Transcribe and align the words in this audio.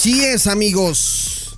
Así 0.00 0.24
es, 0.24 0.46
amigos. 0.46 1.54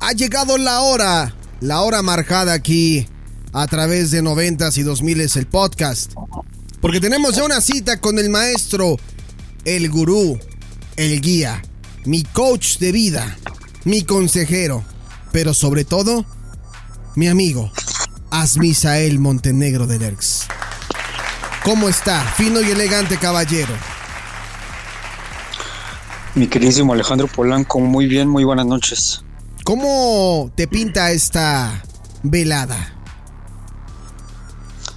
Ha 0.00 0.12
llegado 0.12 0.56
la 0.56 0.80
hora, 0.80 1.34
la 1.60 1.82
hora 1.82 2.00
marcada 2.00 2.54
aquí 2.54 3.06
a 3.52 3.66
través 3.66 4.10
de 4.10 4.22
noventas 4.22 4.78
y 4.78 4.82
dos 4.82 5.02
miles 5.02 5.36
el 5.36 5.46
podcast. 5.46 6.14
Porque 6.80 7.00
tenemos 7.00 7.36
ya 7.36 7.44
una 7.44 7.60
cita 7.60 8.00
con 8.00 8.18
el 8.18 8.30
maestro, 8.30 8.96
el 9.66 9.90
gurú, 9.90 10.40
el 10.96 11.20
guía, 11.20 11.60
mi 12.06 12.22
coach 12.22 12.78
de 12.78 12.92
vida, 12.92 13.36
mi 13.84 14.04
consejero, 14.04 14.82
pero 15.30 15.52
sobre 15.52 15.84
todo, 15.84 16.24
mi 17.14 17.28
amigo, 17.28 17.70
Asmisael 18.30 19.18
Montenegro 19.18 19.86
de 19.86 19.98
Lerx. 19.98 20.46
¿Cómo 21.62 21.90
está? 21.90 22.24
Fino 22.38 22.62
y 22.62 22.70
elegante 22.70 23.18
caballero. 23.18 23.91
Mi 26.34 26.46
queridísimo 26.46 26.94
Alejandro 26.94 27.28
Polanco, 27.28 27.78
muy 27.78 28.06
bien, 28.06 28.26
muy 28.26 28.44
buenas 28.44 28.64
noches. 28.64 29.22
¿Cómo 29.64 30.50
te 30.54 30.66
pinta 30.66 31.12
esta 31.12 31.82
velada? 32.22 32.94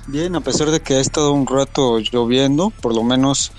Bien, 0.07 0.34
a 0.35 0.41
pesar 0.41 0.71
de 0.71 0.79
que 0.79 0.93
ha 0.95 0.99
estado 1.02 1.34
un 1.34 1.45
rato 1.45 1.99
lloviendo, 1.99 2.70
por 2.70 2.95
lo 2.95 3.03
menos 3.03 3.52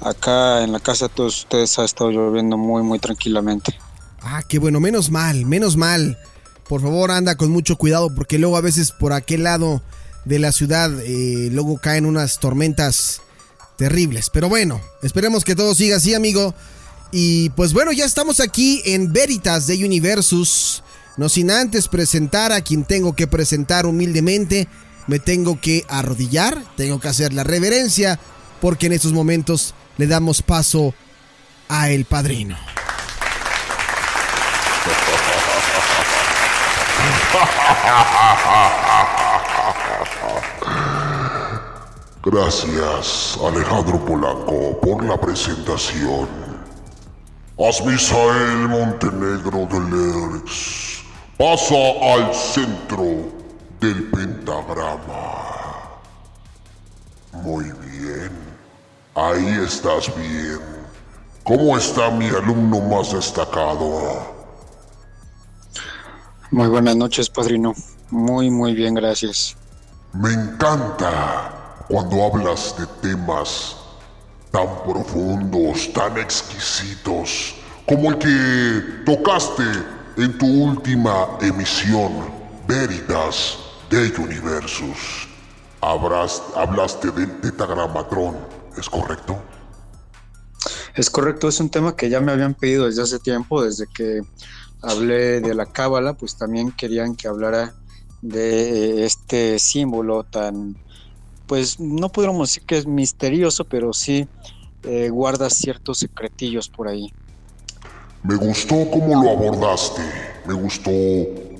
acá 0.00 0.62
en 0.62 0.70
la 0.70 0.78
casa 0.78 1.08
de 1.08 1.14
todos 1.14 1.38
ustedes 1.38 1.76
ha 1.80 1.84
estado 1.84 2.10
lloviendo 2.10 2.56
muy, 2.56 2.84
muy 2.84 3.00
tranquilamente. 3.00 3.76
Ah, 4.22 4.42
qué 4.48 4.60
bueno, 4.60 4.78
menos 4.78 5.10
mal, 5.10 5.46
menos 5.46 5.76
mal. 5.76 6.18
Por 6.68 6.80
favor, 6.80 7.10
anda 7.10 7.36
con 7.36 7.50
mucho 7.50 7.76
cuidado 7.76 8.08
porque 8.14 8.38
luego 8.38 8.56
a 8.56 8.60
veces 8.60 8.92
por 8.92 9.12
aquel 9.12 9.42
lado 9.42 9.82
de 10.24 10.38
la 10.38 10.52
ciudad 10.52 10.92
eh, 11.00 11.48
luego 11.50 11.78
caen 11.78 12.06
unas 12.06 12.38
tormentas 12.38 13.20
terribles. 13.76 14.30
Pero 14.30 14.48
bueno, 14.48 14.80
esperemos 15.02 15.44
que 15.44 15.56
todo 15.56 15.74
siga 15.74 15.96
así, 15.96 16.14
amigo. 16.14 16.54
Y 17.10 17.50
pues 17.50 17.72
bueno, 17.72 17.92
ya 17.92 18.04
estamos 18.04 18.40
aquí 18.40 18.82
en 18.84 19.12
Veritas 19.12 19.66
de 19.66 19.84
Universus. 19.84 20.82
No 21.16 21.28
sin 21.28 21.50
antes 21.50 21.88
presentar 21.88 22.52
a 22.52 22.60
quien 22.60 22.84
tengo 22.84 23.14
que 23.14 23.26
presentar 23.26 23.86
humildemente. 23.86 24.68
Me 25.06 25.18
tengo 25.18 25.60
que 25.60 25.84
arrodillar, 25.88 26.62
tengo 26.76 27.00
que 27.00 27.08
hacer 27.08 27.32
la 27.32 27.44
reverencia, 27.44 28.18
porque 28.60 28.86
en 28.86 28.92
estos 28.92 29.12
momentos 29.12 29.74
le 29.98 30.06
damos 30.06 30.42
paso 30.42 30.94
a 31.68 31.90
el 31.90 32.04
padrino. 32.04 32.56
Gracias, 42.24 43.38
Alejandro 43.40 44.04
Polanco, 44.04 44.80
por 44.80 45.04
la 45.04 45.18
presentación. 45.18 46.45
Asmisael 47.58 48.68
Montenegro 48.68 49.66
de 49.70 49.80
Lerx 49.80 51.02
pasa 51.38 51.74
al 52.14 52.34
centro 52.34 53.32
del 53.80 54.10
pentagrama. 54.10 55.88
Muy 57.32 57.64
bien. 57.64 58.30
Ahí 59.14 59.64
estás 59.64 60.14
bien. 60.16 60.60
¿Cómo 61.44 61.78
está 61.78 62.10
mi 62.10 62.26
alumno 62.26 62.78
más 62.80 63.12
destacado? 63.14 64.34
Muy 66.50 66.68
buenas 66.68 66.96
noches, 66.96 67.30
padrino. 67.30 67.72
Muy, 68.10 68.50
muy 68.50 68.74
bien, 68.74 68.92
gracias. 68.92 69.56
Me 70.12 70.30
encanta 70.30 71.84
cuando 71.88 72.22
hablas 72.22 72.74
de 72.76 72.86
temas 73.00 73.76
tan 74.56 74.82
profundos, 74.84 75.92
tan 75.92 76.16
exquisitos, 76.16 77.54
como 77.86 78.08
el 78.08 78.16
que 78.16 79.04
tocaste 79.04 79.62
en 80.16 80.38
tu 80.38 80.46
última 80.46 81.36
emisión, 81.42 82.10
Veritas 82.66 83.58
de 83.90 84.10
Universus. 84.18 85.28
Habrás, 85.82 86.42
hablaste 86.54 87.10
del 87.10 87.38
tetagramatrón, 87.42 88.34
¿es 88.78 88.88
correcto? 88.88 89.38
Es 90.94 91.10
correcto, 91.10 91.48
es 91.48 91.60
un 91.60 91.68
tema 91.68 91.94
que 91.94 92.08
ya 92.08 92.22
me 92.22 92.32
habían 92.32 92.54
pedido 92.54 92.86
desde 92.86 93.02
hace 93.02 93.18
tiempo, 93.18 93.62
desde 93.62 93.86
que 93.86 94.22
hablé 94.80 95.42
de 95.42 95.54
la 95.54 95.66
cábala, 95.66 96.14
pues 96.14 96.38
también 96.38 96.72
querían 96.72 97.14
que 97.14 97.28
hablara 97.28 97.74
de 98.22 99.04
este 99.04 99.58
símbolo 99.58 100.24
tan, 100.24 100.78
pues 101.46 101.78
no 101.78 102.08
podríamos 102.08 102.48
decir 102.48 102.62
que 102.62 102.78
es 102.78 102.86
misterioso, 102.86 103.64
pero 103.64 103.92
sí 103.92 104.26
eh, 104.86 105.10
guarda 105.10 105.50
ciertos 105.50 105.98
secretillos 105.98 106.68
por 106.68 106.88
ahí. 106.88 107.12
Me 108.22 108.36
gustó 108.36 108.90
cómo 108.90 109.22
lo 109.22 109.30
abordaste, 109.30 110.02
me 110.46 110.54
gustó 110.54 110.90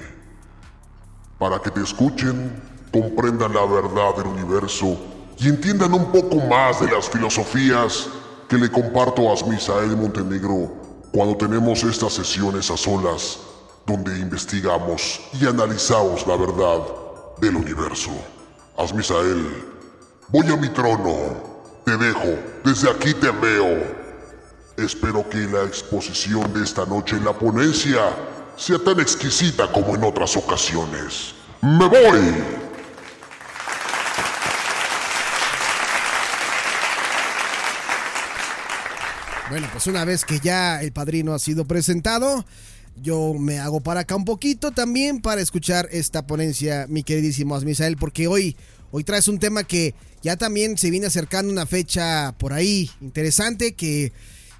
para 1.38 1.58
que 1.58 1.70
te 1.70 1.82
escuchen, 1.82 2.69
comprendan 2.92 3.54
la 3.54 3.64
verdad 3.64 4.16
del 4.16 4.26
universo 4.26 4.96
y 5.38 5.48
entiendan 5.48 5.92
un 5.94 6.12
poco 6.12 6.36
más 6.36 6.80
de 6.80 6.90
las 6.90 7.08
filosofías 7.08 8.08
que 8.48 8.56
le 8.56 8.70
comparto 8.70 9.30
a 9.30 9.46
Misael 9.46 9.96
Montenegro 9.96 10.72
cuando 11.12 11.36
tenemos 11.36 11.82
estas 11.84 12.12
sesiones 12.12 12.70
a 12.70 12.76
solas 12.76 13.38
donde 13.86 14.18
investigamos 14.18 15.20
y 15.40 15.46
analizamos 15.46 16.26
la 16.26 16.36
verdad 16.36 16.80
del 17.40 17.56
universo. 17.56 18.10
Asmisael, 18.76 19.64
voy 20.28 20.46
a 20.46 20.56
mi 20.56 20.68
trono 20.68 21.50
te 21.84 21.96
dejo, 21.96 22.38
desde 22.64 22.90
aquí 22.90 23.14
te 23.14 23.30
veo. 23.30 24.00
Espero 24.76 25.28
que 25.28 25.38
la 25.38 25.64
exposición 25.64 26.52
de 26.52 26.62
esta 26.62 26.86
noche 26.86 27.16
en 27.16 27.24
la 27.24 27.32
ponencia 27.32 28.00
sea 28.56 28.78
tan 28.78 29.00
exquisita 29.00 29.70
como 29.72 29.94
en 29.94 30.04
otras 30.04 30.36
ocasiones. 30.36 31.34
¡Me 31.62 31.86
voy! 31.86 32.69
Bueno, 39.50 39.66
pues 39.72 39.88
una 39.88 40.04
vez 40.04 40.24
que 40.24 40.38
ya 40.38 40.80
el 40.80 40.92
padrino 40.92 41.34
ha 41.34 41.40
sido 41.40 41.64
presentado, 41.64 42.44
yo 43.02 43.34
me 43.34 43.58
hago 43.58 43.80
para 43.80 44.02
acá 44.02 44.14
un 44.14 44.24
poquito 44.24 44.70
también 44.70 45.20
para 45.20 45.40
escuchar 45.40 45.88
esta 45.90 46.24
ponencia, 46.24 46.86
mi 46.88 47.02
queridísimo 47.02 47.56
Asmisael, 47.56 47.96
porque 47.96 48.28
hoy, 48.28 48.56
hoy 48.92 49.02
traes 49.02 49.26
un 49.26 49.40
tema 49.40 49.64
que 49.64 49.96
ya 50.22 50.36
también 50.36 50.78
se 50.78 50.88
viene 50.90 51.08
acercando 51.08 51.52
una 51.52 51.66
fecha 51.66 52.32
por 52.38 52.52
ahí 52.52 52.92
interesante 53.00 53.74
que 53.74 54.12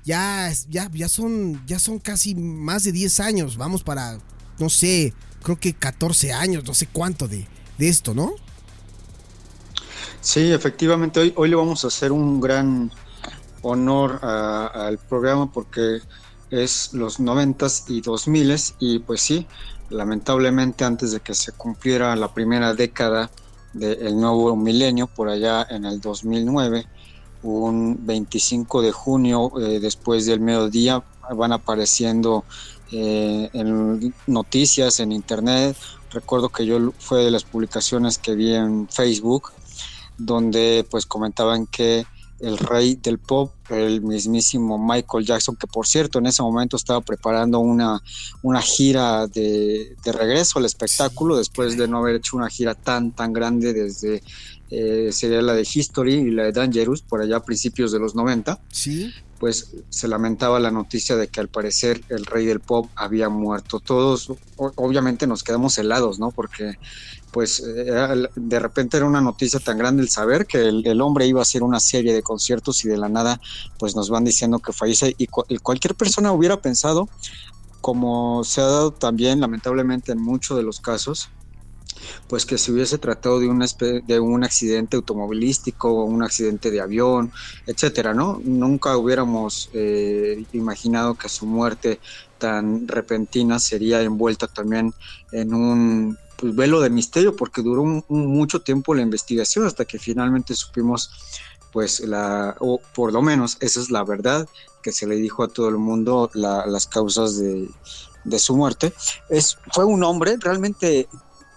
ya, 0.05 0.53
ya, 0.69 0.91
ya, 0.93 1.09
son, 1.09 1.65
ya 1.69 1.79
son 1.79 2.01
casi 2.01 2.35
más 2.35 2.83
de 2.83 2.91
10 2.91 3.21
años. 3.21 3.57
Vamos 3.57 3.85
para, 3.85 4.19
no 4.59 4.69
sé, 4.69 5.15
creo 5.45 5.61
que 5.61 5.73
14 5.73 6.33
años, 6.33 6.65
no 6.65 6.75
sé 6.75 6.89
cuánto 6.93 7.29
de, 7.29 7.47
de 7.79 7.89
esto, 7.89 8.13
¿no? 8.13 8.33
Sí, 10.21 10.51
efectivamente, 10.51 11.21
hoy, 11.21 11.33
hoy 11.37 11.49
le 11.49 11.55
vamos 11.55 11.85
a 11.85 11.87
hacer 11.87 12.11
un 12.11 12.41
gran 12.41 12.91
honor 13.63 14.21
al 14.23 14.99
programa 14.99 15.51
porque 15.53 16.01
es 16.51 16.93
los 16.95 17.21
noventas 17.21 17.85
y 17.89 18.01
dos 18.01 18.27
miles 18.27 18.75
y 18.79 18.99
pues 18.99 19.21
sí, 19.21 19.47
lamentablemente 19.89 20.85
antes 20.85 21.13
de 21.13 21.21
que 21.21 21.35
se 21.35 21.53
cumpliera 21.53 22.15
la 22.17 22.33
primera 22.33 22.75
década 22.75 23.31
del 23.73 24.17
nuevo 24.21 24.57
milenio, 24.57 25.07
por 25.07 25.29
allá 25.29 25.67
en 25.71 25.85
el 25.85 26.01
2009, 26.01 26.87
un 27.43 27.99
25 28.05 28.83
de 28.83 28.93
junio, 28.93 29.53
eh, 29.61 29.81
después 29.81 30.27
del 30.27 30.41
mediodía, 30.41 31.03
van 31.35 31.53
apareciendo 31.53 32.45
eh, 32.91 33.49
en 33.53 34.13
noticias, 34.27 34.99
en 35.01 35.13
internet. 35.13 35.77
Recuerdo 36.11 36.49
que 36.49 36.67
yo 36.67 36.93
fue 36.99 37.25
de 37.25 37.31
las 37.31 37.45
publicaciones 37.45 38.19
que 38.19 38.35
vi 38.35 38.55
en 38.55 38.89
Facebook, 38.89 39.53
donde 40.19 40.85
pues 40.91 41.07
comentaban 41.07 41.67
que 41.67 42.05
el 42.41 42.59
rey 42.59 42.97
del 42.97 43.19
pop, 43.19 43.53
el 43.71 44.01
mismísimo 44.01 44.79
Michael 44.79 45.25
Jackson, 45.25 45.57
que 45.57 45.67
por 45.67 45.87
cierto 45.87 46.19
en 46.19 46.27
ese 46.27 46.43
momento 46.43 46.77
estaba 46.77 47.01
preparando 47.01 47.59
una, 47.61 48.03
una 48.43 48.61
gira 48.63 49.27
de, 49.27 49.97
regreso 50.05 50.59
al 50.59 50.65
espectáculo 50.65 51.37
después 51.37 51.77
de 51.77 51.87
no 51.87 51.99
haber 51.99 52.17
hecho 52.17 52.37
una 52.37 52.49
gira 52.49 52.75
tan, 52.75 53.13
tan 53.13 53.33
grande 53.33 53.73
desde, 53.73 54.23
eh, 54.71 55.11
sería 55.13 55.43
la 55.43 55.55
de 55.55 55.67
History 55.71 56.15
y 56.15 56.31
la 56.31 56.45
de 56.45 56.53
Dangerous, 56.53 57.03
por 57.03 57.21
allá 57.21 57.37
a 57.37 57.45
principios 57.45 57.93
de 57.93 57.99
los 57.99 58.15
90. 58.15 58.61
Sí. 58.71 59.13
Pues 59.39 59.75
se 59.89 60.07
lamentaba 60.07 60.61
la 60.61 60.71
noticia 60.71 61.17
de 61.17 61.29
que 61.29 61.41
al 61.41 61.49
parecer 61.49 62.03
el 62.11 62.27
rey 62.27 62.45
del 62.45 62.61
pop 62.61 62.91
había 62.95 63.31
muerto. 63.31 63.81
Todos, 63.81 64.31
obviamente, 64.57 65.27
nos 65.27 65.43
quedamos 65.43 65.79
helados, 65.79 66.19
¿no? 66.19 66.31
Porque 66.31 66.77
pues 67.31 67.61
eh, 67.61 68.29
de 68.35 68.59
repente 68.59 68.97
era 68.97 69.07
una 69.07 69.21
noticia 69.21 69.61
tan 69.61 69.79
grande 69.79 70.03
el 70.03 70.09
saber 70.09 70.47
que 70.47 70.69
el, 70.69 71.01
hombre 71.01 71.27
iba 71.27 71.41
a 71.41 71.43
hacer 71.43 71.63
una 71.63 71.81
serie 71.81 72.13
de 72.13 72.23
conciertos 72.23 72.85
y 72.85 72.89
de 72.89 72.97
la 72.97 73.09
nada 73.09 73.41
pues 73.79 73.97
nos 73.97 74.11
van 74.11 74.25
diciendo 74.25 74.59
que 74.59 74.73
fallece 74.73 75.15
y, 75.17 75.27
cualquier 75.27 75.95
persona 75.95 76.33
hubiera 76.33 76.61
pensado, 76.61 77.09
como 77.81 78.45
se 78.45 78.61
ha 78.61 78.65
dado 78.65 78.91
también 78.93 79.41
lamentablemente 79.41 80.13
en 80.13 80.21
muchos 80.21 80.57
de 80.57 80.63
los 80.63 80.81
casos, 80.81 81.31
pues 82.29 82.47
que 82.47 82.59
se 82.59 82.73
hubiese 82.73 82.99
tratado 82.99 83.41
de 83.41 83.49
un, 83.49 83.65
de 84.07 84.21
un 84.21 84.45
accidente 84.45 84.97
automovilístico 84.97 85.91
o 85.91 86.05
un 86.05 86.23
accidente 86.23 86.71
de 86.71 86.81
avión, 86.81 87.33
etcétera, 87.67 88.15
¿no? 88.15 88.41
Nunca 88.45 88.97
hubiéramos 88.97 89.71
eh, 89.73 90.45
imaginado 90.53 91.15
que 91.15 91.29
su 91.29 91.47
muerte 91.47 92.01
tan 92.39 92.89
repentina 92.89 93.59
sería 93.59 94.01
envuelta 94.03 94.47
también 94.47 94.95
en 95.33 95.55
un 95.55 96.19
pues, 96.41 96.55
velo 96.55 96.81
de 96.81 96.91
misterio 96.91 97.37
porque 97.37 97.63
duró 97.63 97.85
mucho 98.09 98.63
tiempo 98.63 98.95
la 98.95 99.03
investigación 99.03 99.67
hasta 99.67 99.85
que 99.85 99.99
finalmente 99.99 100.55
supimos 100.55 101.11
pues 101.73 102.01
la 102.01 102.57
o 102.59 102.81
por 102.95 103.13
lo 103.13 103.23
menos 103.23 103.57
esa 103.61 103.81
es 103.81 103.91
la 103.91 104.03
verdad 104.03 104.49
que 104.83 104.91
se 104.91 105.07
le 105.07 105.17
dijo 105.17 105.45
a 105.45 105.49
todo 105.49 105.69
el 105.69 105.77
mundo 105.77 106.31
las 106.35 106.87
causas 106.87 107.39
de, 107.39 107.69
de, 108.25 108.39
su 108.39 108.57
muerte 108.57 108.93
es 109.29 109.59
fue 109.73 109.85
un 109.85 110.03
hombre 110.03 110.37
realmente 110.41 111.09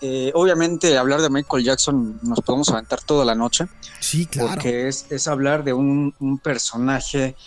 eh, 0.06 0.32
obviamente 0.36 0.98
hablar 0.98 1.22
de 1.22 1.30
Michael 1.30 1.64
Jackson 1.64 2.20
nos 2.24 2.42
podemos 2.42 2.68
aventar 2.68 3.02
toda 3.02 3.24
la 3.24 3.36
noche. 3.36 3.68
Sí, 4.02 4.26
claro. 4.26 4.50
Porque 4.50 4.90
es, 4.90 5.06
es 5.10 5.30
hablar 5.30 5.64
de 5.64 5.72
un, 5.72 6.14
personaje 6.44 7.38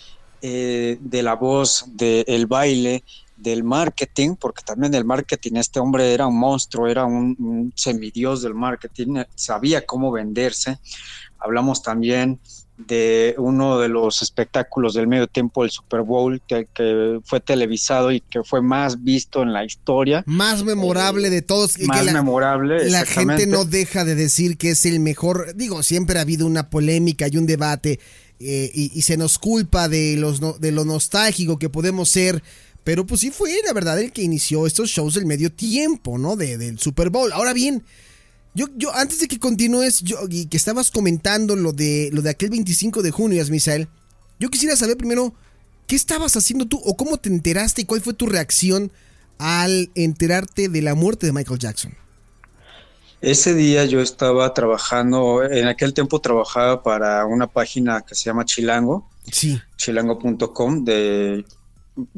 eh, 0.41 0.97
de 0.99 1.21
la 1.21 1.35
voz, 1.35 1.85
del 1.89 2.47
baile, 2.47 3.03
del 3.37 3.63
marketing, 3.63 4.35
porque 4.35 4.63
también 4.63 4.93
el 4.93 5.05
marketing, 5.05 5.53
este 5.55 5.79
hombre 5.79 6.13
era 6.13 6.27
un 6.27 6.37
monstruo, 6.37 6.87
era 6.87 7.05
un, 7.05 7.35
un 7.39 7.73
semidios 7.75 8.41
del 8.41 8.55
marketing, 8.55 9.23
sabía 9.35 9.85
cómo 9.85 10.11
venderse. 10.11 10.79
Hablamos 11.39 11.83
también 11.83 12.39
de 12.77 13.33
uno 13.39 13.79
de 13.79 13.89
los 13.89 14.21
espectáculos 14.21 14.93
del 14.93 15.07
medio 15.07 15.27
tiempo 15.27 15.63
del 15.63 15.71
Super 15.71 16.01
Bowl 16.01 16.41
que, 16.47 16.67
fue 17.25 17.39
televisado 17.39 18.11
y 18.11 18.21
que 18.21 18.43
fue 18.43 18.61
más 18.61 19.03
visto 19.03 19.41
en 19.41 19.51
la 19.51 19.65
historia. 19.65 20.23
Más 20.27 20.63
memorable 20.63 21.29
de 21.29 21.41
todos. 21.41 21.79
Más 21.79 22.05
la, 22.05 22.13
memorable. 22.13 22.89
La 22.89 23.05
gente 23.05 23.47
no 23.47 23.65
deja 23.65 24.05
de 24.05 24.15
decir 24.15 24.57
que 24.57 24.71
es 24.71 24.85
el 24.85 24.99
mejor. 24.99 25.55
Digo, 25.55 25.81
siempre 25.81 26.19
ha 26.19 26.21
habido 26.21 26.45
una 26.45 26.69
polémica 26.69 27.27
y 27.27 27.37
un 27.37 27.47
debate 27.47 27.99
eh, 28.39 28.71
y, 28.73 29.01
se 29.01 29.17
nos 29.17 29.39
culpa 29.39 29.89
de, 29.89 30.15
los, 30.17 30.39
de 30.61 30.71
lo 30.71 30.85
nostálgico 30.85 31.57
que 31.57 31.69
podemos 31.69 32.09
ser. 32.09 32.43
Pero 32.87 33.05
pues 33.05 33.19
sí 33.19 33.31
fue 33.31 33.51
la 33.65 33.73
verdad 33.73 33.99
el 33.99 34.13
que 34.13 34.21
inició 34.21 34.65
estos 34.65 34.89
shows 34.89 35.15
del 35.15 35.25
medio 35.25 35.51
tiempo, 35.51 36.17
¿no? 36.17 36.37
De, 36.37 36.57
del 36.57 36.79
Super 36.79 37.09
Bowl. 37.09 37.33
Ahora 37.33 37.51
bien, 37.51 37.83
yo, 38.53 38.67
yo, 38.77 38.95
antes 38.95 39.19
de 39.19 39.27
que 39.27 39.39
continúes, 39.39 39.99
yo, 40.03 40.19
y 40.29 40.45
que 40.45 40.55
estabas 40.55 40.89
comentando 40.89 41.57
lo 41.57 41.73
de, 41.73 42.09
lo 42.13 42.21
de 42.21 42.29
aquel 42.29 42.49
25 42.49 43.01
de 43.01 43.11
junio, 43.11 43.43
Misael, 43.49 43.89
yo 44.39 44.47
quisiera 44.49 44.77
saber 44.77 44.95
primero, 44.95 45.33
¿qué 45.85 45.97
estabas 45.97 46.37
haciendo 46.37 46.65
tú 46.65 46.79
o 46.85 46.95
cómo 46.95 47.17
te 47.17 47.27
enteraste 47.27 47.81
y 47.81 47.83
cuál 47.83 47.99
fue 47.99 48.13
tu 48.13 48.25
reacción 48.25 48.89
al 49.37 49.91
enterarte 49.93 50.69
de 50.69 50.81
la 50.81 50.95
muerte 50.95 51.25
de 51.25 51.33
Michael 51.33 51.59
Jackson? 51.59 51.93
Ese 53.19 53.53
día 53.53 53.83
yo 53.83 53.99
estaba 53.99 54.53
trabajando, 54.53 55.43
en 55.43 55.67
aquel 55.67 55.93
tiempo 55.93 56.21
trabajaba 56.21 56.83
para 56.83 57.25
una 57.25 57.47
página 57.47 57.99
que 58.03 58.15
se 58.15 58.23
llama 58.23 58.45
Chilango, 58.45 59.09
sí. 59.29 59.59
chilango.com, 59.75 60.85
de 60.85 61.43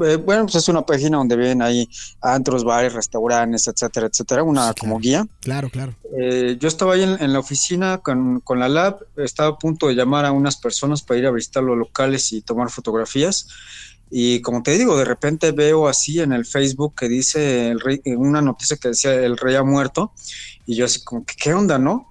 eh, 0.06 0.16
bueno, 0.18 0.44
pues 0.44 0.56
es 0.56 0.68
una 0.68 0.86
página 0.86 1.18
donde 1.18 1.36
ven 1.36 1.62
ahí 1.62 1.88
antros, 2.22 2.64
bares, 2.64 2.94
restaurantes, 2.94 3.68
etcétera, 3.68 4.08
etcétera, 4.08 4.44
una 4.44 4.74
como 4.74 5.00
guía. 5.00 5.26
Claro, 5.42 5.70
claro. 5.70 5.96
Eh, 6.18 6.58
yo 6.60 6.68
estaba 6.68 6.94
ahí 6.94 7.04
en, 7.04 7.34
la 7.34 7.40
oficina 7.40 8.00
con, 8.00 8.42
la 8.56 8.70
lab, 8.70 9.00
estaba 9.18 9.50
a 9.50 9.58
punto 9.58 9.88
de 9.88 9.96
llamar 9.96 10.26
a 10.26 10.32
unas 10.32 10.58
personas 10.58 11.02
para 11.02 11.20
ir 11.20 11.26
a 11.28 11.32
visitar 11.32 11.64
los 11.64 11.78
locales 11.78 12.32
y 12.34 12.42
tomar 12.42 12.70
fotografías. 12.70 13.48
Y 14.12 14.42
como 14.42 14.64
te 14.64 14.78
digo, 14.78 14.98
de 14.98 15.06
repente 15.06 15.52
veo 15.52 15.88
así 15.88 16.20
en 16.20 16.34
el 16.34 16.46
Facebook 16.46 16.96
que 16.96 17.08
dice 17.08 17.70
el 17.70 17.80
rey, 17.80 18.02
una 18.06 18.42
noticia 18.42 18.78
que 18.78 18.90
decía 18.90 19.14
el 19.14 19.38
rey 19.38 19.56
ha 19.56 19.64
muerto. 19.64 20.12
Y 20.66 20.76
yo 20.76 20.86
así 20.86 21.04
como, 21.04 21.26
¿qué 21.26 21.54
onda, 21.54 21.78
no? 21.78 22.10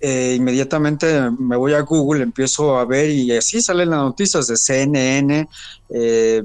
Eh, 0.00 0.34
inmediatamente 0.36 1.30
me 1.30 1.56
voy 1.56 1.72
a 1.72 1.80
Google, 1.80 2.22
empiezo 2.22 2.76
a 2.76 2.84
ver 2.84 3.08
y 3.08 3.34
así 3.34 3.62
salen 3.62 3.88
las 3.88 4.00
noticias 4.00 4.46
de 4.46 4.56
CNN, 4.58 5.48
eh, 5.88 6.42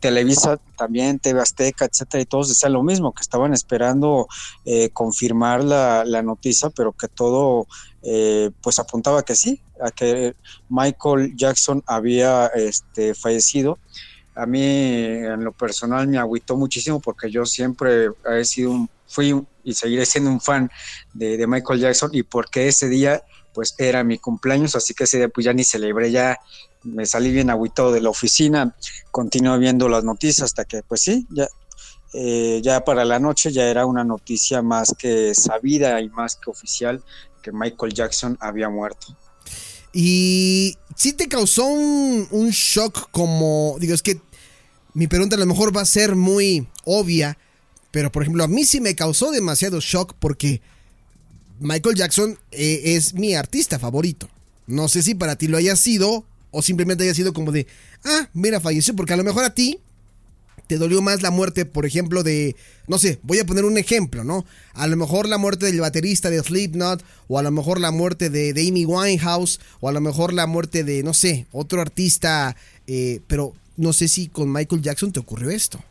Televisa 0.00 0.58
también, 0.76 1.18
TV 1.18 1.40
Azteca, 1.40 1.84
etcétera, 1.84 2.22
y 2.22 2.26
todos 2.26 2.48
decían 2.48 2.72
lo 2.72 2.82
mismo, 2.82 3.12
que 3.12 3.22
estaban 3.22 3.52
esperando 3.54 4.28
eh, 4.64 4.90
confirmar 4.90 5.64
la, 5.64 6.22
noticia, 6.22 6.70
pero 6.70 6.92
que 6.92 7.08
todo 7.08 7.66
eh, 8.02 8.50
pues 8.60 8.78
apuntaba 8.78 9.22
que 9.22 9.34
sí, 9.34 9.60
a 9.80 9.90
que 9.90 10.34
Michael 10.68 11.36
Jackson 11.36 11.82
había 11.86 12.46
este, 12.48 13.14
fallecido. 13.14 13.78
A 14.34 14.46
mí 14.46 14.62
en 14.62 15.44
lo 15.44 15.52
personal 15.52 16.06
me 16.06 16.18
agüitó 16.18 16.56
muchísimo 16.56 17.00
porque 17.00 17.30
yo 17.30 17.44
siempre 17.44 18.08
he 18.30 18.44
sido 18.44 18.70
un, 18.70 18.90
fui 19.06 19.34
y 19.64 19.74
seguiré 19.74 20.06
siendo 20.06 20.30
un 20.30 20.40
fan 20.40 20.70
de, 21.12 21.36
de 21.36 21.46
Michael 21.46 21.80
Jackson 21.80 22.10
y 22.12 22.22
porque 22.22 22.68
ese 22.68 22.88
día 22.88 23.22
pues 23.52 23.74
era 23.78 24.04
mi 24.04 24.18
cumpleaños, 24.18 24.76
así 24.76 24.94
que 24.94 25.04
ese 25.04 25.18
día 25.18 25.28
pues 25.28 25.44
ya 25.44 25.52
ni 25.52 25.64
celebré, 25.64 26.12
ya 26.12 26.38
me 26.82 27.06
salí 27.06 27.32
bien 27.32 27.50
agüitado 27.50 27.92
de 27.92 28.00
la 28.00 28.10
oficina, 28.10 28.74
continué 29.10 29.58
viendo 29.58 29.88
las 29.88 30.04
noticias 30.04 30.44
hasta 30.44 30.64
que, 30.64 30.82
pues 30.82 31.02
sí, 31.02 31.26
ya, 31.30 31.48
eh, 32.14 32.60
ya 32.62 32.84
para 32.84 33.04
la 33.04 33.18
noche 33.18 33.52
ya 33.52 33.64
era 33.64 33.84
una 33.84 34.04
noticia 34.04 34.62
más 34.62 34.94
que 34.98 35.34
sabida 35.34 36.00
y 36.00 36.08
más 36.08 36.36
que 36.36 36.50
oficial 36.50 37.02
que 37.42 37.52
Michael 37.52 37.92
Jackson 37.92 38.38
había 38.40 38.70
muerto. 38.70 39.16
Y 39.92 40.76
sí 40.96 41.12
te 41.12 41.28
causó 41.28 41.66
un, 41.66 42.50
shock 42.50 43.10
como, 43.10 43.76
digo, 43.80 43.94
es 43.94 44.02
que 44.02 44.20
mi 44.94 45.06
pregunta 45.06 45.36
a 45.36 45.38
lo 45.38 45.46
mejor 45.46 45.76
va 45.76 45.82
a 45.82 45.86
ser 45.86 46.16
muy 46.16 46.68
obvia, 46.84 47.38
pero 47.90 48.12
por 48.12 48.22
ejemplo 48.22 48.44
a 48.44 48.48
mí 48.48 48.64
sí 48.64 48.80
me 48.80 48.94
causó 48.94 49.30
demasiado 49.30 49.80
shock 49.80 50.14
porque 50.18 50.60
Michael 51.58 51.96
Jackson 51.96 52.38
eh, 52.52 52.82
es 52.96 53.14
mi 53.14 53.34
artista 53.34 53.78
favorito. 53.78 54.28
No 54.66 54.88
sé 54.88 55.02
si 55.02 55.14
para 55.14 55.36
ti 55.36 55.48
lo 55.48 55.56
haya 55.56 55.76
sido 55.76 56.24
o 56.50 56.62
simplemente 56.62 57.04
haya 57.04 57.14
sido 57.14 57.32
como 57.32 57.52
de, 57.52 57.66
ah, 58.04 58.28
mira, 58.32 58.60
falleció, 58.60 58.94
porque 58.94 59.12
a 59.12 59.16
lo 59.16 59.24
mejor 59.24 59.44
a 59.44 59.54
ti 59.54 59.80
te 60.68 60.76
dolió 60.76 61.00
más 61.00 61.22
la 61.22 61.30
muerte, 61.30 61.64
por 61.64 61.86
ejemplo, 61.86 62.22
de, 62.22 62.54
no 62.86 62.98
sé, 62.98 63.18
voy 63.22 63.38
a 63.38 63.46
poner 63.46 63.64
un 63.64 63.78
ejemplo, 63.78 64.22
¿no? 64.22 64.44
A 64.74 64.86
lo 64.86 64.96
mejor 64.96 65.26
la 65.26 65.38
muerte 65.38 65.66
del 65.66 65.80
baterista 65.80 66.28
de 66.28 66.42
Slipknot, 66.42 67.02
o 67.26 67.38
a 67.38 67.42
lo 67.42 67.50
mejor 67.50 67.80
la 67.80 67.90
muerte 67.90 68.28
de, 68.28 68.50
Amy 68.50 68.84
Winehouse, 68.84 69.60
o 69.80 69.88
a 69.88 69.92
lo 69.92 70.00
mejor 70.02 70.34
la 70.34 70.46
muerte 70.46 70.84
de, 70.84 71.02
no 71.02 71.14
sé, 71.14 71.46
otro 71.52 71.80
artista, 71.80 72.54
eh, 72.86 73.20
pero 73.26 73.54
no 73.78 73.94
sé 73.94 74.08
si 74.08 74.28
con 74.28 74.52
Michael 74.52 74.82
Jackson 74.82 75.10
te 75.10 75.20
ocurrió 75.20 75.50
esto. 75.50 75.82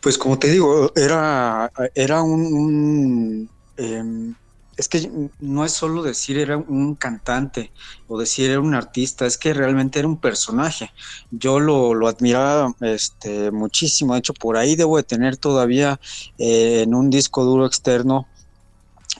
Pues 0.00 0.16
como 0.16 0.38
te 0.38 0.50
digo, 0.50 0.92
era, 0.96 1.70
era 1.94 2.22
un, 2.22 3.50
em, 3.76 4.34
es 4.78 4.88
que 4.88 5.10
no 5.40 5.64
es 5.64 5.72
solo 5.72 6.02
decir 6.02 6.38
era 6.38 6.56
un 6.56 6.94
cantante 6.94 7.72
o 8.06 8.18
decir 8.18 8.50
era 8.50 8.60
un 8.60 8.74
artista, 8.74 9.26
es 9.26 9.36
que 9.36 9.52
realmente 9.52 9.98
era 9.98 10.06
un 10.06 10.20
personaje. 10.20 10.92
Yo 11.32 11.58
lo, 11.58 12.06
admiraba 12.06 12.72
este, 12.80 13.50
muchísimo, 13.50 14.14
de 14.14 14.20
hecho 14.20 14.34
por 14.34 14.56
ahí 14.56 14.76
debo 14.76 14.96
de 14.96 15.02
tener 15.02 15.36
todavía 15.36 16.00
eh, 16.38 16.82
en 16.82 16.94
un 16.94 17.10
disco 17.10 17.44
duro 17.44 17.66
externo 17.66 18.28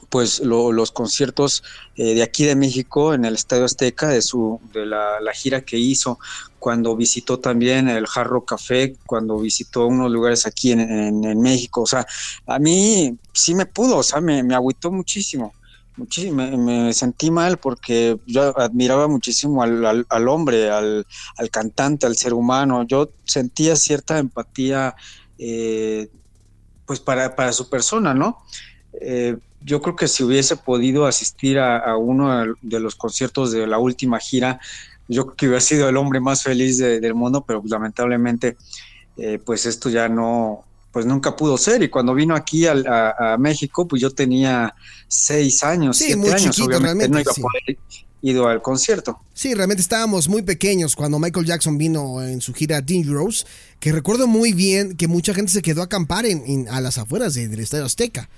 pues 0.08 0.40
los 0.40 0.90
conciertos 0.90 1.62
eh, 1.96 2.14
de 2.14 2.22
aquí 2.22 2.44
de 2.44 2.56
México 2.56 3.12
en 3.12 3.24
el 3.24 3.34
Estadio 3.34 3.64
Azteca 3.64 4.08
de 4.08 4.22
su 4.22 4.60
de 4.72 4.86
la, 4.86 5.18
gira 5.34 5.60
que 5.60 5.76
hizo 5.76 6.18
cuando 6.58 6.96
visitó 6.96 7.38
también 7.38 7.88
el 7.88 8.06
Jarro 8.06 8.44
Café 8.44 8.96
cuando 9.06 9.38
visitó 9.38 9.86
unos 9.86 10.10
lugares 10.10 10.46
aquí 10.46 10.72
en, 10.72 11.40
México. 11.40 11.82
O 11.82 11.86
sea 11.86 12.06
a 12.46 12.58
mí 12.58 13.16
sí 13.32 13.54
me 13.54 13.66
pudo 13.66 13.98
o 13.98 14.02
sea 14.02 14.20
me, 14.20 14.42
me 14.42 14.54
agüitó 14.54 14.90
muchísimo 14.90 15.52
muchísimo 15.96 16.56
me, 16.56 16.92
sentí 16.94 17.30
mal 17.30 17.58
porque 17.58 18.18
yo 18.26 18.58
admiraba 18.58 19.08
muchísimo 19.08 19.62
al, 19.62 20.06
al, 20.08 20.28
hombre 20.28 20.70
al, 20.70 21.06
al, 21.36 21.50
cantante 21.50 22.06
al 22.06 22.16
ser 22.16 22.32
humano. 22.32 22.84
Yo 22.84 23.10
sentía 23.24 23.76
cierta 23.76 24.18
empatía 24.18 24.94
eh, 25.38 26.08
pues 26.86 27.00
para, 27.00 27.36
para 27.36 27.52
su 27.52 27.68
persona 27.68 28.14
no 28.14 28.42
eh, 29.00 29.36
yo 29.60 29.82
creo 29.82 29.96
que 29.96 30.08
si 30.08 30.22
hubiese 30.22 30.56
podido 30.56 31.06
asistir 31.06 31.58
a, 31.58 31.96
uno 31.96 32.54
de 32.62 32.80
los 32.80 32.94
conciertos 32.94 33.52
de 33.52 33.66
la 33.66 33.78
última 33.78 34.18
gira, 34.18 34.60
yo 35.08 35.26
creo 35.26 35.36
que 35.36 35.46
hubiera 35.46 35.60
sido 35.60 35.88
el 35.88 35.96
hombre 35.96 36.20
más 36.20 36.42
feliz 36.42 36.78
del 36.78 37.14
mundo, 37.14 37.44
pero 37.46 37.62
lamentablemente, 37.66 38.56
eh, 39.16 39.38
pues 39.44 39.66
esto 39.66 39.88
ya 39.88 40.08
no, 40.08 40.64
pues 40.92 41.06
nunca 41.06 41.34
pudo 41.34 41.56
ser. 41.56 41.82
Y 41.82 41.88
cuando 41.88 42.14
vino 42.14 42.34
aquí 42.34 42.66
a, 42.66 43.36
México, 43.38 43.88
pues 43.88 44.02
yo 44.02 44.10
tenía 44.10 44.74
seis 45.06 45.62
años, 45.64 45.96
siete 45.96 46.32
años, 46.32 46.60
obviamente 46.60 47.08
no 47.08 47.20
iba 47.20 47.32
a 47.32 47.34
poder 47.34 47.78
ido 48.22 48.48
al 48.48 48.62
concierto. 48.62 49.20
Sí, 49.32 49.54
realmente 49.54 49.80
estábamos 49.80 50.28
muy 50.28 50.42
pequeños 50.42 50.96
cuando 50.96 51.18
Michael 51.18 51.46
Jackson 51.46 51.78
vino 51.78 52.22
en 52.22 52.40
su 52.40 52.52
gira 52.52 52.80
Dangerous, 52.80 53.46
que 53.80 53.92
recuerdo 53.92 54.26
muy 54.26 54.52
bien 54.52 54.96
que 54.96 55.06
mucha 55.06 55.34
gente 55.34 55.52
se 55.52 55.62
quedó 55.62 55.82
a 55.82 55.84
acampar 55.84 56.26
en, 56.26 56.68
a 56.68 56.80
las 56.80 56.98
afueras 56.98 57.34
del 57.34 57.60
Estadio 57.60 57.84
Azteca. 57.84 58.28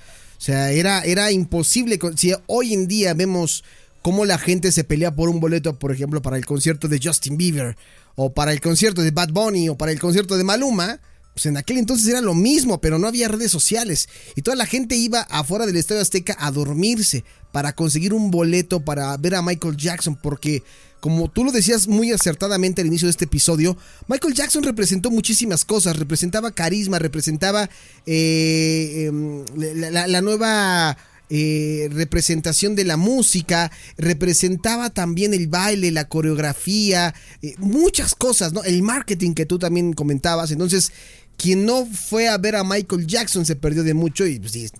O 0.41 0.43
sea, 0.43 0.73
era, 0.73 1.03
era 1.03 1.31
imposible. 1.31 1.99
Si 2.17 2.33
hoy 2.47 2.73
en 2.73 2.89
día 2.89 3.13
vemos 3.13 3.63
cómo 4.01 4.25
la 4.25 4.39
gente 4.39 4.73
se 4.73 4.85
pelea 4.85 5.15
por 5.15 5.29
un 5.29 5.39
boleto, 5.39 5.79
por 5.79 5.93
ejemplo, 5.93 6.23
para 6.23 6.39
el 6.39 6.47
concierto 6.47 6.89
de 6.89 6.99
Justin 7.03 7.37
Bieber, 7.37 7.77
o 8.15 8.33
para 8.33 8.51
el 8.53 8.63
concierto 8.63 9.03
de 9.03 9.11
Bad 9.11 9.33
Bunny, 9.33 9.69
o 9.69 9.77
para 9.77 9.93
el 9.93 10.01
concierto 10.01 10.39
de 10.39 10.45
Maluma, 10.45 10.99
pues 11.35 11.45
en 11.45 11.59
aquel 11.59 11.77
entonces 11.77 12.09
era 12.09 12.23
lo 12.23 12.33
mismo, 12.33 12.81
pero 12.81 12.99
no 12.99 13.07
había 13.07 13.29
redes 13.29 13.51
sociales. 13.51 14.09
Y 14.35 14.41
toda 14.41 14.57
la 14.57 14.65
gente 14.65 14.97
iba 14.97 15.21
afuera 15.21 15.67
del 15.67 15.77
Estadio 15.77 16.01
Azteca 16.01 16.35
a 16.39 16.51
dormirse 16.51 17.23
para 17.53 17.75
conseguir 17.75 18.15
un 18.15 18.31
boleto 18.31 18.83
para 18.83 19.15
ver 19.19 19.35
a 19.35 19.43
Michael 19.43 19.77
Jackson, 19.77 20.19
porque 20.23 20.63
como 21.01 21.29
tú 21.29 21.45
lo 21.45 21.53
decías 21.53 21.89
muy 21.89 22.13
acertadamente 22.13 22.83
al 22.83 22.87
inicio 22.87 23.07
de 23.07 23.11
este 23.11 23.25
episodio, 23.25 23.77
Michael 24.07 24.35
Jackson 24.35 24.63
representó 24.63 25.11
muchísimas 25.11 25.65
cosas, 25.65 25.99
representaba 25.99 26.53
carisma, 26.53 26.99
representaba 26.99 27.69
eh, 28.07 29.07
em, 29.09 29.45
la, 29.57 30.21
nueva 30.21 30.97
eh, 31.31 31.89
representación 31.93 32.77
de 32.77 32.85
la 32.85 32.97
música, 32.97 33.73
representaba 33.97 34.91
también 34.91 35.33
el 35.33 35.49
baile, 35.49 35.91
la 35.91 36.07
coreografía, 36.07 37.15
eh, 37.41 37.55
muchas 37.59 38.15
cosas, 38.15 38.53
¿no? 38.53 38.63
El 38.63 38.83
marketing 38.83 39.33
que 39.35 39.47
tú 39.47 39.59
también 39.59 39.95
comentabas. 39.95 40.51
Entonces, 40.51 40.93
quien 41.37 41.65
no 41.65 41.87
fue 41.87 42.29
a 42.29 42.37
ver 42.37 42.57
a 42.57 42.65
Michael 42.65 43.07
Jackson 43.07 43.47
se 43.47 43.57
perdió 43.57 43.83
de 43.83 43.95
mucho 43.95 44.27
y 44.27 44.39
pues, 44.39 44.73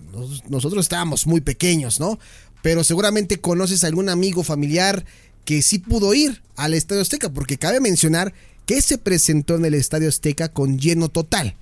nosotros 0.47 0.85
estábamos 0.85 1.25
muy 1.25 1.41
pequeños, 1.41 1.99
¿no? 1.99 2.19
Pero 2.61 2.83
seguramente 2.83 3.39
conoces 3.39 3.83
a 3.83 3.87
algún 3.87 4.09
amigo 4.09 4.43
familiar 4.43 5.03
que 5.45 5.61
sí 5.61 5.79
pudo 5.79 6.13
ir 6.13 6.41
al 6.55 6.73
Estadio 6.73 7.01
Azteca, 7.01 7.29
porque 7.29 7.57
cabe 7.57 7.79
mencionar 7.79 8.33
que 8.65 8.81
se 8.81 8.97
presentó 8.97 9.55
en 9.55 9.65
el 9.65 9.73
Estadio 9.73 10.09
Azteca 10.09 10.49
con 10.49 10.79
lleno 10.79 11.09
total. 11.09 11.55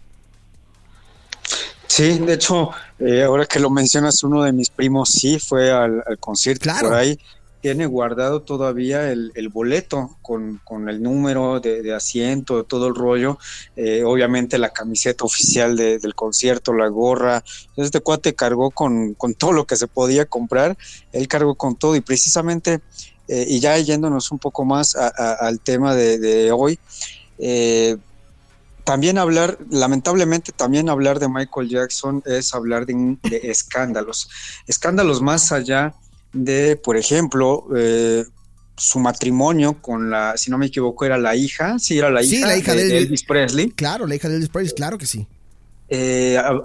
Sí, 1.87 2.19
de 2.19 2.33
hecho, 2.33 2.69
eh, 2.99 3.23
ahora 3.23 3.47
que 3.47 3.59
lo 3.59 3.71
mencionas, 3.71 4.23
uno 4.23 4.43
de 4.43 4.51
mis 4.51 4.69
primos 4.69 5.09
sí 5.09 5.39
fue 5.39 5.71
al, 5.71 6.03
concierto 6.19 6.63
claro. 6.63 6.89
por 6.89 6.97
ahí. 6.97 7.19
Tiene 7.61 7.87
guardado 7.87 8.43
todavía 8.43 9.11
el, 9.11 9.49
boleto 9.51 10.17
con, 10.21 10.61
el 10.87 11.01
número 11.01 11.59
de, 11.59 11.93
asiento, 11.93 12.63
todo 12.63 12.87
el 12.87 12.95
rollo. 12.95 13.37
Eh, 13.75 14.03
obviamente 14.05 14.57
la 14.57 14.69
camiseta 14.69 15.25
oficial 15.25 15.75
del 15.75 16.15
concierto, 16.15 16.73
la 16.73 16.87
gorra. 16.87 17.43
Este 17.75 17.99
cuate 17.99 18.33
cargó 18.33 18.71
con, 18.71 19.13
con 19.15 19.33
todo 19.33 19.51
lo 19.51 19.65
que 19.65 19.75
se 19.75 19.87
podía 19.87 20.25
comprar. 20.25 20.77
Él 21.11 21.27
cargó 21.27 21.55
con 21.55 21.75
todo 21.75 21.97
y 21.97 22.01
precisamente 22.01 22.79
eh, 23.31 23.45
y 23.47 23.59
ya 23.59 23.77
yéndonos 23.77 24.31
un 24.31 24.39
poco 24.39 24.65
más 24.65 24.95
al 24.95 25.59
tema 25.59 25.93
de, 25.93 26.51
hoy, 26.51 26.79
eh, 27.37 27.95
también 28.83 29.19
hablar, 29.19 29.59
lamentablemente 29.69 30.51
también 30.51 30.89
hablar 30.89 31.19
de 31.19 31.29
Michael 31.29 31.69
Jackson 31.69 32.23
es 32.25 32.55
hablar 32.55 32.87
de, 32.87 33.17
escándalos, 33.43 34.29
escándalos 34.65 35.21
más 35.21 35.51
allá 35.51 35.93
de, 36.33 36.75
por 36.75 36.97
ejemplo, 36.97 37.67
eh, 37.75 38.25
su 38.75 38.97
matrimonio 38.97 39.79
con 39.79 40.09
la, 40.09 40.35
si 40.35 40.49
no 40.49 40.57
me 40.57 40.65
equivoco, 40.65 41.05
era 41.05 41.19
la 41.19 41.35
hija, 41.35 41.77
sí, 41.77 41.99
era 41.99 42.09
la 42.09 42.23
hija, 42.23 42.47
la 42.47 42.57
hija 42.57 42.73
de, 42.73 42.97
Elvis 42.97 43.23
Presley. 43.23 43.69
Claro, 43.69 44.07
la 44.07 44.15
hija 44.15 44.27
de 44.27 44.37
Elvis 44.37 44.49
Presley, 44.49 44.73
claro 44.73 44.97
que 44.97 45.05
sí. 45.05 45.27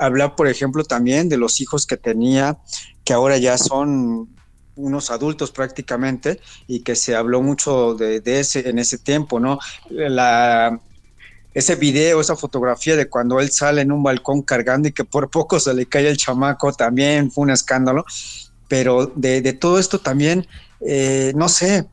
hablar, 0.01 0.35
por 0.35 0.49
ejemplo, 0.49 0.83
también 0.83 1.29
de 1.29 1.37
los 1.37 1.61
hijos 1.61 1.87
que 1.87 1.99
tenía, 1.99 2.57
que 3.05 3.13
ahora 3.13 3.37
ya 3.37 3.59
son 3.59 4.31
unos 4.77 5.11
adultos 5.11 5.51
prácticamente 5.51 6.41
y 6.67 6.81
que 6.81 6.97
se 6.97 7.15
habló 7.15 7.43
mucho 7.43 7.95
de, 7.95 8.23
ese 8.25 8.69
en 8.69 8.79
ese 8.79 8.99
tiempo, 8.99 9.41
¿no? 9.41 9.59
La, 9.91 10.81
ese 11.53 11.77
video, 11.77 12.21
esa 12.21 12.37
fotografía 12.37 12.97
de 12.97 13.09
cuando 13.09 13.41
él 13.41 13.51
sale 13.51 13.83
en 13.83 13.93
un 13.93 14.03
balcón 14.03 14.43
cargando 14.43 14.89
y 14.89 14.93
que 14.93 15.05
por 15.05 15.31
poco 15.31 15.61
se 15.61 15.73
le 15.73 15.87
cae 15.87 16.09
el 16.09 16.17
chamaco 16.17 16.73
también 16.73 17.31
fue 17.31 17.43
un 17.43 17.51
escándalo, 17.51 18.05
pero 18.69 19.13
de, 19.15 19.53
todo 19.53 19.79
esto 19.79 20.01
también, 20.01 20.47
eh, 20.81 21.33
no 21.37 21.49
sé, 21.49 21.87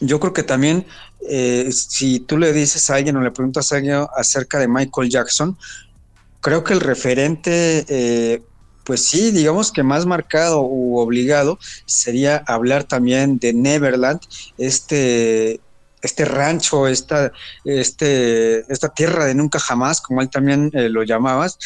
yo 0.00 0.20
creo 0.20 0.34
que 0.34 0.42
también 0.42 0.86
eh, 1.26 1.70
si 1.72 2.20
tú 2.20 2.36
le 2.36 2.52
dices 2.52 2.90
a 2.90 2.96
alguien 2.96 3.16
o 3.16 3.22
le 3.22 3.30
preguntas 3.30 3.72
a 3.72 3.76
alguien 3.76 4.06
acerca 4.14 4.58
de 4.58 4.68
Michael 4.68 5.08
Jackson, 5.08 5.56
creo 6.40 6.62
que 6.62 6.74
el 6.74 6.80
referente 6.80 7.86
eh, 7.88 8.42
pues 8.84 9.06
sí, 9.06 9.30
digamos 9.30 9.72
que 9.72 9.82
más 9.82 10.06
marcado 10.06 10.62
u 10.62 10.98
obligado 10.98 11.58
sería 11.86 12.44
hablar 12.46 12.84
también 12.84 13.38
de 13.38 13.52
Neverland, 13.52 14.20
este, 14.58 15.60
este 16.02 16.24
rancho, 16.24 16.86
esta, 16.86 17.32
este, 17.64 18.70
esta 18.72 18.90
tierra 18.90 19.24
de 19.24 19.34
nunca 19.34 19.58
jamás, 19.58 20.00
como 20.00 20.20
él 20.20 20.28
también 20.28 20.70
eh, 20.74 20.88
lo 20.90 21.02
llamabas, 21.02 21.58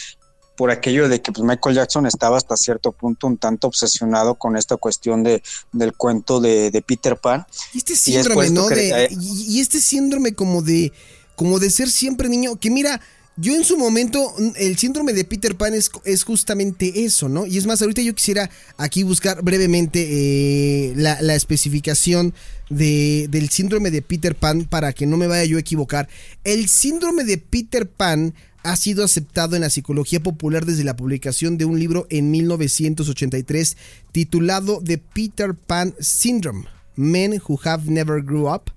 por 0.56 0.70
aquello 0.72 1.08
de 1.08 1.22
que 1.22 1.30
pues, 1.30 1.44
Michael 1.44 1.76
Jackson 1.76 2.06
estaba 2.06 2.37
hasta 2.37 2.56
cierto 2.56 2.90
punto 2.90 3.28
un 3.28 3.38
tanto 3.38 3.68
obsesionado 3.68 4.34
con 4.34 4.56
esta 4.56 4.76
cuestión 4.76 5.22
de, 5.22 5.42
del 5.72 5.92
cuento 5.92 6.40
de, 6.40 6.82
Peter 6.87 7.16
Pan. 7.16 7.46
Y 7.72 7.78
este 7.78 7.94
síndrome, 7.94 8.50
¿no? 8.50 8.66
Y 9.10 9.60
este 9.60 9.80
síndrome 9.80 10.34
como 10.34 10.62
de, 10.62 10.92
como 11.37 11.60
de 11.60 11.70
ser 11.70 11.88
siempre 11.88 12.28
niño, 12.28 12.56
que 12.56 12.70
mira, 12.70 13.00
yo 13.40 13.54
en 13.54 13.62
su 13.62 13.78
momento, 13.78 14.35
el 14.57 14.76
síndrome 14.78 15.12
de 15.12 15.25
Peter 15.25 15.54
Pan 15.54 15.73
es, 15.73 15.90
justamente 16.25 17.04
eso, 17.04 17.28
¿no? 17.28 17.47
Y 17.47 17.57
es 17.57 17.66
más, 17.66 17.80
ahorita 17.80 18.02
yo 18.02 18.12
quisiera 18.12 18.50
aquí 18.76 19.04
buscar 19.04 19.42
brevemente 19.42 20.07
eh, 20.11 20.92
la, 20.97 21.35
especificación 21.37 22.35
de, 22.68 23.28
del 23.30 23.49
síndrome 23.49 23.92
de 23.92 24.02
Peter 24.02 24.35
Pan 24.35 24.64
para 24.64 24.92
que 24.92 25.07
no 25.07 25.16
me 25.16 25.28
vaya 25.28 25.45
yo 25.45 25.57
a 25.57 25.61
equivocar. 25.61 26.09
El 26.42 26.68
síndrome 26.68 27.23
de 27.23 27.38
Peter 27.38 27.88
Pan 27.88 28.35
ha 28.64 28.75
sido 28.75 29.04
aceptado 29.04 29.54
en 29.54 29.62
la 29.62 29.71
psicología 29.71 30.21
popular 30.21 30.66
desde 30.66 30.83
la 30.83 30.97
publicación 30.97 31.59
de 31.59 31.64
un 31.64 31.78
libro 31.78 32.09
en 32.11 32.33
1983 32.33 33.76
titulado 34.11 34.83
The 34.85 34.99
Peter 34.99 35.54
Pan 35.54 35.95
Syndrome, 36.00 36.64
Men 36.97 37.40
Who 37.47 37.61
Have 37.62 37.85
Never 37.88 38.21
Grew 38.21 38.52
Up, 38.52 38.73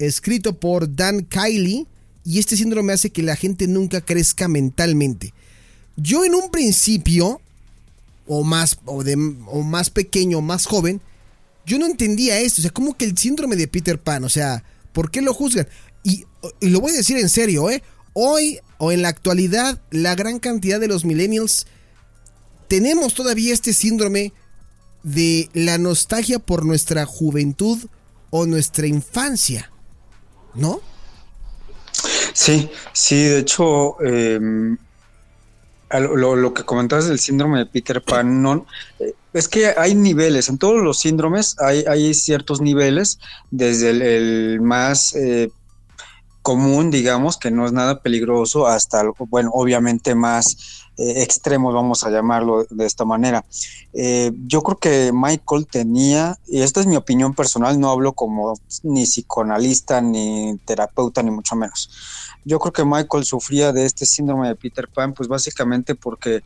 escrito 0.00 0.58
por 0.58 0.96
Dan 0.96 1.26
Kiley 1.26 1.86
y 2.24 2.38
este 2.38 2.56
síndrome 2.56 2.92
hace 2.92 3.10
que 3.10 3.22
la 3.22 3.36
gente 3.36 3.66
nunca 3.66 4.00
crezca 4.00 4.48
mentalmente. 4.48 5.32
Yo 5.96 6.24
en 6.24 6.34
un 6.34 6.50
principio, 6.50 7.40
o 8.26 8.44
más, 8.44 8.78
o 8.84 9.02
o 9.46 9.62
más 9.62 9.90
pequeño, 9.90 10.40
más 10.40 10.66
joven, 10.66 11.00
yo 11.66 11.78
no 11.78 11.86
entendía 11.86 12.40
esto. 12.40 12.60
O 12.60 12.62
sea, 12.62 12.70
como 12.70 12.96
que 12.96 13.04
el 13.04 13.16
síndrome 13.16 13.56
de 13.56 13.68
Peter 13.68 14.00
Pan, 14.00 14.24
o 14.24 14.28
sea, 14.28 14.64
¿por 14.92 15.10
qué 15.10 15.22
lo 15.22 15.34
juzgan? 15.34 15.68
Y, 16.02 16.24
lo 16.60 16.80
voy 16.80 16.92
a 16.92 16.96
decir 16.96 17.16
en 17.18 17.28
serio, 17.28 17.70
¿eh? 17.70 17.82
Hoy 18.12 18.58
o 18.78 18.92
en 18.92 19.02
la 19.02 19.08
actualidad, 19.08 19.80
la 19.90 20.14
gran 20.14 20.38
cantidad 20.38 20.80
de 20.80 20.88
los 20.88 21.04
millennials 21.04 21.66
tenemos 22.68 23.14
todavía 23.14 23.52
este 23.52 23.74
síndrome 23.74 24.32
de 25.02 25.48
la 25.54 25.78
nostalgia 25.78 26.38
por 26.38 26.64
nuestra 26.64 27.04
juventud 27.04 27.78
o 28.30 28.46
nuestra 28.46 28.86
infancia, 28.86 29.70
¿no? 30.54 30.80
Sí, 32.40 32.70
sí, 32.94 33.24
de 33.24 33.40
hecho, 33.40 34.00
em, 34.00 34.78
lo, 35.90 36.54
que 36.54 36.64
comentabas 36.64 37.06
del 37.06 37.18
síndrome 37.18 37.58
de 37.58 37.66
Peter 37.66 38.00
Pan, 38.00 38.40
no, 38.40 38.66
eh, 38.98 39.12
es 39.34 39.46
que 39.46 39.74
hay 39.76 39.94
niveles, 39.94 40.48
en 40.48 40.56
todos 40.56 40.82
los 40.82 41.00
síndromes 41.00 41.54
hay, 41.60 41.84
hay 41.86 42.14
ciertos 42.14 42.62
niveles, 42.62 43.18
desde 43.50 43.90
el, 43.90 44.62
más 44.62 45.14
eh, 45.16 45.50
común, 46.42 46.90
digamos, 46.90 47.36
que 47.36 47.50
no 47.50 47.66
es 47.66 47.72
nada 47.72 48.02
peligroso, 48.02 48.66
hasta, 48.66 49.02
bueno, 49.28 49.50
obviamente 49.52 50.14
más 50.14 50.90
eh, 50.96 51.22
extremos, 51.22 51.74
vamos 51.74 52.04
a 52.04 52.10
llamarlo 52.10 52.66
de 52.70 52.86
esta 52.86 53.04
manera. 53.04 53.44
Eh, 53.92 54.32
yo 54.46 54.62
creo 54.62 54.78
que 54.78 55.12
Michael 55.12 55.66
tenía, 55.66 56.38
y 56.46 56.60
esta 56.62 56.80
es 56.80 56.86
mi 56.86 56.96
opinión 56.96 57.34
personal, 57.34 57.78
no 57.78 57.90
hablo 57.90 58.12
como 58.12 58.58
ni 58.82 59.04
psicoanalista, 59.04 60.00
ni 60.00 60.58
terapeuta, 60.64 61.22
ni 61.22 61.30
mucho 61.30 61.56
menos. 61.56 61.90
Yo 62.44 62.58
creo 62.58 62.72
que 62.72 62.84
Michael 62.84 63.24
sufría 63.24 63.72
de 63.72 63.84
este 63.84 64.06
síndrome 64.06 64.48
de 64.48 64.56
Peter 64.56 64.88
Pan, 64.88 65.12
pues 65.12 65.28
básicamente 65.28 65.94
porque 65.94 66.42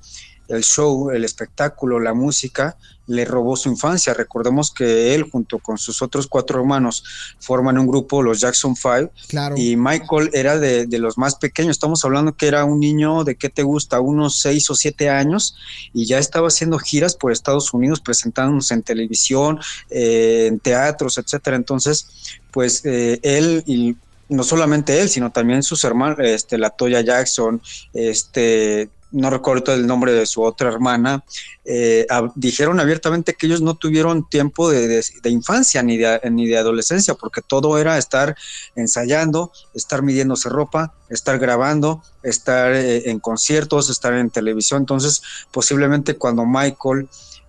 el 0.49 0.63
show, 0.63 1.11
el 1.11 1.25
espectáculo, 1.25 2.01
la 2.01 2.15
música, 2.15 2.77
le 3.07 3.25
robó 3.25 3.57
su 3.57 3.69
infancia. 3.69 4.15
Recordemos 4.15 4.71
que 4.71 5.15
él, 5.15 5.25
junto 5.31 5.59
con 5.59 5.79
sus 5.79 6.03
otros 6.03 6.27
cuatro 6.27 6.61
hermanos, 6.61 7.05
forman 7.39 7.79
un 7.79 7.87
grupo, 7.87 8.23
los 8.23 8.41
Jackson 8.41 8.77
Five. 8.77 9.11
Claro. 9.29 9.57
Y 9.57 9.77
Michael 9.77 10.31
era 10.33 10.59
de, 10.59 10.87
los 10.99 11.19
más 11.19 11.35
pequeños. 11.37 11.73
Estamos 11.73 12.05
hablando 12.05 12.37
que 12.37 12.47
era 12.47 12.65
un 12.65 12.81
niño 12.81 13.25
de 13.25 13.37
qué 13.37 13.49
te 13.49 13.63
gusta, 13.63 14.01
unos 14.01 14.41
seis 14.41 14.71
o 14.71 14.75
siete 14.75 15.11
años, 15.11 15.57
y 15.93 16.07
ya 16.07 16.19
estaba 16.19 16.49
haciendo 16.49 16.79
giras 16.79 17.15
por 17.15 17.33
Estados 17.33 17.73
Unidos, 17.75 18.01
presentándose 18.01 18.75
en 18.75 18.83
televisión, 18.83 19.59
eh, 19.91 20.47
en 20.49 20.59
teatros, 20.59 21.19
etcétera. 21.19 21.57
Entonces, 21.57 22.07
pues 22.51 22.85
eh, 22.85 23.21
él 23.23 23.63
y 23.67 23.97
no 24.29 24.43
solamente 24.43 25.01
él, 25.01 25.09
sino 25.11 25.31
también 25.31 25.63
sus 25.63 25.85
hermanos, 25.85 26.19
este, 26.21 26.57
la 26.57 26.71
Toya 26.71 27.03
Jackson, 27.03 27.61
este, 27.93 28.89
no 29.15 29.31
recuerdo 29.31 29.73
el 29.73 29.87
nombre 29.87 30.13
de 30.13 30.27
su 30.27 30.43
otra 30.43 30.69
hermana, 30.69 31.25
eh, 31.65 32.07
dijeron 32.35 32.81
abiertamente 32.81 33.35
que 33.35 33.47
ellos 33.47 33.63
no 33.63 33.75
tuvieron 33.75 34.29
tiempo 34.29 34.71
de, 34.71 35.03
infancia 35.25 35.83
ni 35.83 35.97
de, 35.97 36.21
ni 36.31 36.47
de 36.47 36.59
adolescencia, 36.59 37.15
porque 37.15 37.41
todo 37.41 37.79
era 37.79 37.97
estar 37.97 38.37
ensayando, 38.75 39.53
estar 39.73 40.03
midiéndose 40.03 40.49
ropa, 40.49 40.95
estar 41.09 41.39
grabando, 41.39 42.03
estar 42.23 42.73
eh, 42.73 43.09
en 43.09 43.21
conciertos, 43.21 43.89
estar 43.89 44.13
en 44.15 44.31
televisión. 44.31 44.83
Entonces, 44.83 45.23
posiblemente 45.53 46.17
cuando 46.17 46.45
Michael, 46.45 47.09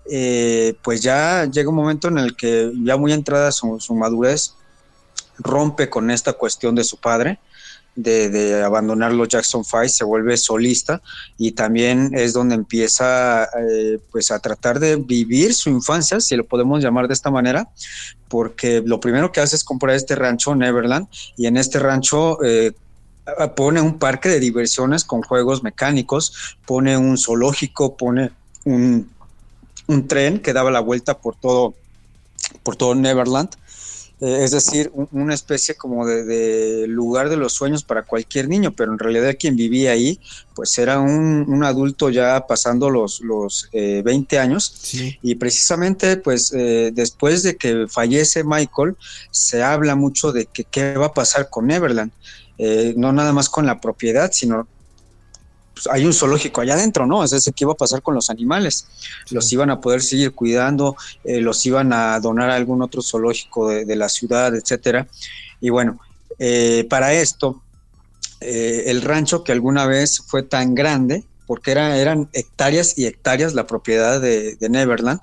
eh, 0.10 0.76
pues 0.84 1.02
ya 1.02 1.46
llega 1.46 1.70
un 1.70 1.76
momento 1.76 2.08
en 2.10 2.20
el 2.20 2.36
que 2.36 2.72
ya 2.84 2.96
muy 2.96 3.12
entrada 3.12 3.52
su, 3.52 3.80
su 3.80 3.96
madurez, 3.96 4.54
rompe 5.40 5.90
con 5.90 6.12
esta 6.12 6.34
cuestión 6.34 6.76
de 6.76 6.84
su 6.84 6.98
padre 6.98 7.40
de, 7.96 8.64
abandonar 8.64 9.14
los 9.14 9.28
Jackson 9.28 9.64
Five, 9.64 9.90
se 9.90 10.04
vuelve 10.04 10.38
solista 10.38 11.02
y 11.38 11.52
también 11.52 12.12
es 12.14 12.34
donde 12.34 12.56
empieza 12.56 13.46
eh, 13.46 14.00
pues 14.12 14.32
a 14.32 14.40
tratar 14.40 14.80
de 14.80 14.98
vivir 14.98 15.54
su 15.54 15.70
infancia, 15.70 16.20
si 16.20 16.36
lo 16.36 16.46
podemos 16.46 16.84
llamar 16.84 17.08
de 17.08 17.14
esta 17.14 17.32
manera, 17.32 17.70
porque 18.28 18.82
lo 18.86 19.00
primero 19.00 19.32
que 19.32 19.40
hace 19.40 19.56
es 19.56 19.64
comprar 19.64 19.96
este 19.96 20.16
rancho 20.16 20.56
Neverland 20.56 21.08
y 21.38 21.48
en 21.48 21.58
este 21.58 21.80
rancho 21.80 22.44
eh, 22.44 22.74
pone 23.56 23.82
un 23.82 23.98
parque 23.98 24.30
de 24.30 24.40
diversiones 24.40 25.04
con 25.04 25.22
juegos 25.22 25.64
mecánicos, 25.64 26.58
pone 26.66 26.98
un 26.98 27.18
zoológico, 27.18 27.96
pone 27.96 28.32
un, 28.66 29.10
un 29.88 30.08
tren 30.08 30.40
que 30.40 30.54
daba 30.54 30.70
la 30.70 30.80
vuelta 30.80 31.18
por 31.18 31.36
todo, 31.36 31.74
por 32.62 32.76
todo 32.76 32.94
Neverland 32.94 33.50
eh, 34.22 34.44
es 34.44 34.52
decir, 34.52 34.92
una 35.12 35.34
especie 35.34 35.76
como 35.76 36.06
de, 36.06 36.86
lugar 36.88 37.30
de 37.30 37.36
los 37.36 37.54
sueños 37.54 37.84
para 37.84 38.04
cualquier 38.04 38.48
niño, 38.48 38.72
pero 38.72 38.94
en 38.94 39.00
realidad 39.00 39.36
quien 39.38 39.58
vivía 39.58 39.92
ahí, 39.92 40.20
pues 40.54 40.78
era 40.78 41.00
un, 41.00 41.64
adulto 41.64 42.10
ya 42.10 42.46
pasando 42.48 42.90
los, 42.90 43.20
los 43.22 43.70
20 43.74 44.36
eh, 44.36 44.40
años. 44.40 44.94
Y 45.22 45.36
precisamente, 45.36 46.18
pues 46.18 46.54
eh, 46.54 46.92
después 46.94 47.44
de 47.44 47.58
que 47.58 47.88
fallece 47.90 48.44
Michael, 48.44 48.96
se 49.32 49.64
habla 49.64 49.96
mucho 49.96 50.32
de 50.32 50.46
que 50.46 50.64
qué 50.64 50.96
va 50.96 51.08
a 51.08 51.14
pasar 51.14 51.50
con 51.50 51.68
Neverland. 51.68 52.12
no 52.96 53.12
nada 53.12 53.34
más 53.34 53.50
con 53.50 53.66
la 53.66 53.82
propiedad, 53.82 54.32
sino 54.32 54.68
pues, 55.76 55.88
hay 55.92 56.06
un 56.06 56.14
zoológico 56.14 56.62
allá 56.62 56.74
adentro, 56.76 57.06
¿no? 57.06 57.24
Es 57.24 57.32
decir, 57.32 57.54
¿qué 57.54 57.66
iba 57.66 57.74
a 57.74 57.78
pasar 57.78 58.02
con 58.02 58.16
los 58.16 58.30
animales? 58.30 58.88
Los 59.30 59.52
iban 59.52 59.70
a 59.70 59.82
poder 59.82 60.02
seguir 60.02 60.32
cuidando, 60.32 60.96
eh, 61.26 61.42
los 61.42 61.66
iban 61.66 61.92
a 61.92 62.20
donar 62.22 62.50
a 62.50 62.56
algún 62.56 62.82
otro 62.82 63.02
zoológico 63.02 63.70
de, 63.70 63.96
la 63.96 64.08
ciudad, 64.08 64.56
etcétera. 64.56 65.08
Y 65.60 65.70
bueno, 65.70 66.00
eh, 66.40 66.88
para 66.90 67.14
esto, 67.14 67.62
eh, 68.40 68.86
el 68.88 69.02
rancho 69.02 69.44
que 69.44 69.52
alguna 69.52 69.86
vez 69.86 70.24
fue 70.26 70.44
tan 70.44 70.76
grande, 70.76 71.26
porque 71.46 71.72
era, 71.72 71.98
eran 71.98 72.30
hectáreas 72.32 72.98
y 72.98 73.06
hectáreas 73.06 73.54
la 73.54 73.68
propiedad 73.68 74.22
de, 74.22 74.58
Neverland, 74.62 75.20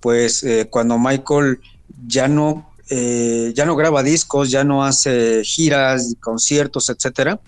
pues 0.00 0.44
cuando 0.70 0.98
Michael 0.98 1.60
ya 2.06 2.28
no 2.28 2.70
ya 2.88 3.64
no 3.64 3.74
graba 3.74 4.04
discos, 4.04 4.50
ya 4.50 4.62
no 4.62 4.84
hace 4.84 5.42
giras, 5.42 6.14
conciertos, 6.20 6.88
etcétera, 6.88 7.40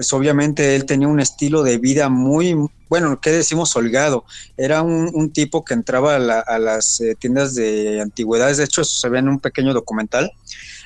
pues 0.00 0.14
obviamente 0.14 0.76
él 0.76 0.86
tenía 0.86 1.08
un 1.08 1.20
estilo 1.20 1.62
de 1.62 1.76
vida 1.76 2.08
muy, 2.08 2.56
bueno, 2.88 3.20
¿qué 3.20 3.32
decimos 3.32 3.76
holgado? 3.76 4.24
Era 4.56 4.80
un, 4.80 5.30
tipo 5.30 5.62
que 5.62 5.74
entraba 5.74 6.16
a, 6.16 6.58
las 6.58 7.02
eh, 7.02 7.16
tiendas 7.18 7.54
de 7.54 8.00
antigüedades, 8.00 8.56
de 8.56 8.64
hecho 8.64 8.80
eso 8.80 8.98
se 8.98 9.10
ve 9.10 9.18
en 9.18 9.28
un 9.28 9.40
pequeño 9.40 9.74
documental, 9.74 10.32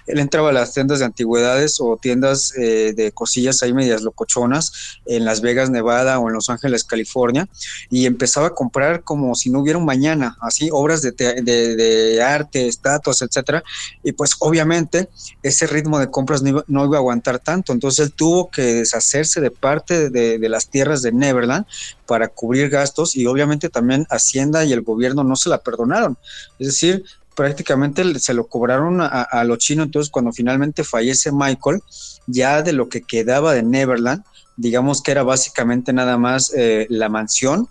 él 0.06 0.18
entraba 0.18 0.50
a 0.50 0.52
las 0.52 0.72
tiendas 0.72 0.98
de 0.98 1.04
antigüedades 1.04 1.80
o 1.80 1.96
tiendas 2.00 2.52
eh, 2.56 2.92
de 2.94 3.12
cosillas 3.12 3.62
ahí 3.62 3.72
medias 3.72 4.02
locochonas 4.02 5.00
en 5.06 5.24
Las 5.24 5.40
Vegas, 5.40 5.70
Nevada 5.70 6.18
o 6.18 6.28
en 6.28 6.34
Los 6.34 6.50
Ángeles, 6.50 6.84
California, 6.84 7.48
y 7.90 8.06
empezaba 8.06 8.48
a 8.48 8.54
comprar 8.54 9.02
como 9.02 9.34
si 9.34 9.50
no 9.50 9.60
hubiera 9.60 9.78
un 9.78 9.84
mañana, 9.84 10.36
así, 10.40 10.68
obras 10.72 11.02
de, 11.02 11.12
de, 11.12 12.22
arte, 12.22 12.66
estatuas, 12.68 13.22
etcétera, 13.22 13.64
y 14.02 14.12
pues 14.12 14.32
obviamente 14.40 15.08
ese 15.42 15.66
ritmo 15.66 15.98
de 15.98 16.10
compras 16.10 16.42
no 16.42 16.84
iba, 16.84 16.96
a 16.96 17.00
aguantar 17.00 17.38
tanto, 17.38 17.72
entonces 17.72 18.06
él 18.06 18.12
tuvo 18.12 18.50
que 18.50 18.62
deshacerse 18.62 19.40
de 19.40 19.50
parte 19.50 20.10
de, 20.10 20.38
de 20.38 20.48
las 20.48 20.68
tierras 20.68 21.02
de 21.02 21.12
Neverland 21.12 21.66
para 22.06 22.28
cubrir 22.28 22.68
gastos 22.68 23.16
y 23.16 23.26
obviamente 23.26 23.68
también 23.68 24.06
Hacienda 24.10 24.64
y 24.64 24.72
el 24.72 24.82
gobierno 24.82 25.24
no 25.24 25.36
se 25.36 25.48
la 25.48 25.58
perdonaron. 25.58 26.16
Es 26.58 26.68
decir, 26.68 27.04
prácticamente 27.34 28.18
se 28.18 28.34
lo 28.34 28.46
cobraron 28.46 29.00
a, 29.00 29.44
los 29.44 29.58
chinos. 29.58 29.86
Entonces, 29.86 30.10
cuando 30.10 30.32
finalmente 30.32 30.84
fallece 30.84 31.32
Michael, 31.32 31.82
ya 32.26 32.62
de 32.62 32.72
lo 32.72 32.88
que 32.88 33.02
quedaba 33.02 33.54
de 33.54 33.62
Neverland, 33.62 34.24
digamos 34.56 35.02
que 35.02 35.10
era 35.10 35.22
básicamente 35.22 35.92
nada 35.92 36.16
más 36.16 36.52
eh, 36.54 36.86
la 36.88 37.08
mansión, 37.08 37.68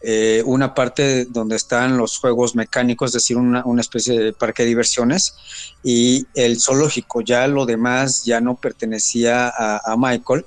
eh, 0.00 0.42
una 0.46 0.74
parte 0.74 1.24
donde 1.26 1.56
están 1.56 1.96
los 1.96 2.18
juegos 2.18 2.54
mecánicos, 2.54 3.10
es 3.10 3.14
decir, 3.14 3.36
una, 3.36 3.64
especie 3.80 4.18
de 4.18 4.32
parque 4.32 4.62
de 4.62 4.68
diversiones, 4.68 5.34
y 5.82 6.26
el 6.34 6.60
zoológico. 6.60 7.20
Ya 7.20 7.46
lo 7.46 7.66
demás 7.66 8.24
ya 8.24 8.40
no 8.40 8.56
pertenecía 8.56 9.48
a, 9.48 9.96
Michael. 9.96 10.44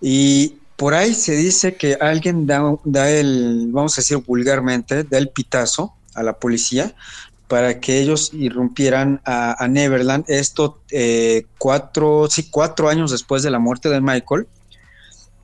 Y 0.00 0.56
por 0.76 0.94
ahí 0.94 1.14
se 1.14 1.32
dice 1.36 1.76
que 1.76 1.94
alguien 2.00 2.46
da, 2.46 2.62
da, 2.84 3.10
el, 3.10 3.68
vamos 3.70 3.98
a 3.98 4.00
decir 4.00 4.18
vulgarmente, 4.18 5.04
da 5.04 5.18
el 5.18 5.28
pitazo 5.28 5.94
a 6.14 6.22
la 6.22 6.34
policía 6.34 6.94
para 7.50 7.80
que 7.80 8.00
ellos 8.00 8.30
irrumpieran 8.32 9.20
a, 9.24 9.66
Neverland. 9.68 10.24
Esto 10.28 10.78
eh, 10.92 11.46
cuatro, 11.58 12.28
sí, 12.30 12.48
cuatro 12.48 12.88
años 12.88 13.10
después 13.10 13.42
de 13.42 13.50
la 13.50 13.58
muerte 13.58 13.88
de 13.88 14.00
Michael. 14.00 14.46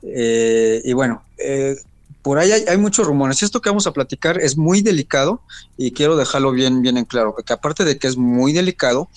Eh, 0.03 0.81
y 0.85 0.93
bueno, 0.93 1.23
eh, 1.37 1.75
por 2.21 2.39
ahí 2.39 2.51
hay, 2.51 2.77
muchos 2.77 3.05
rumores. 3.05 3.43
Esto 3.43 3.61
que 3.61 3.69
vamos 3.69 3.87
a 3.87 3.91
platicar 3.91 4.39
es 4.39 4.55
muy 4.55 4.81
delicado 4.81 5.41
y 5.75 5.91
quiero 5.91 6.15
dejarlo 6.15 6.53
bien, 6.53 6.81
bien 6.81 6.97
en 6.97 7.03
claro, 7.03 7.33
porque 7.35 7.51
aparte 7.51 7.83
de 7.83 7.97
que 7.97 8.07
es 8.07 8.15
muy 8.15 8.53
delicado, 8.53 9.09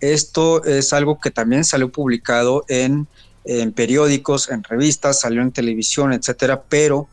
esto 0.00 0.62
es 0.64 0.92
algo 0.92 1.18
que 1.20 1.30
también 1.30 1.64
salió 1.64 1.90
publicado 1.90 2.66
en, 2.68 3.06
en 3.44 3.72
periódicos, 3.72 4.50
en 4.50 4.62
revistas, 4.64 5.20
salió 5.20 5.40
en 5.40 5.50
televisión, 5.50 6.12
etcétera, 6.12 6.62
pero 6.68 7.08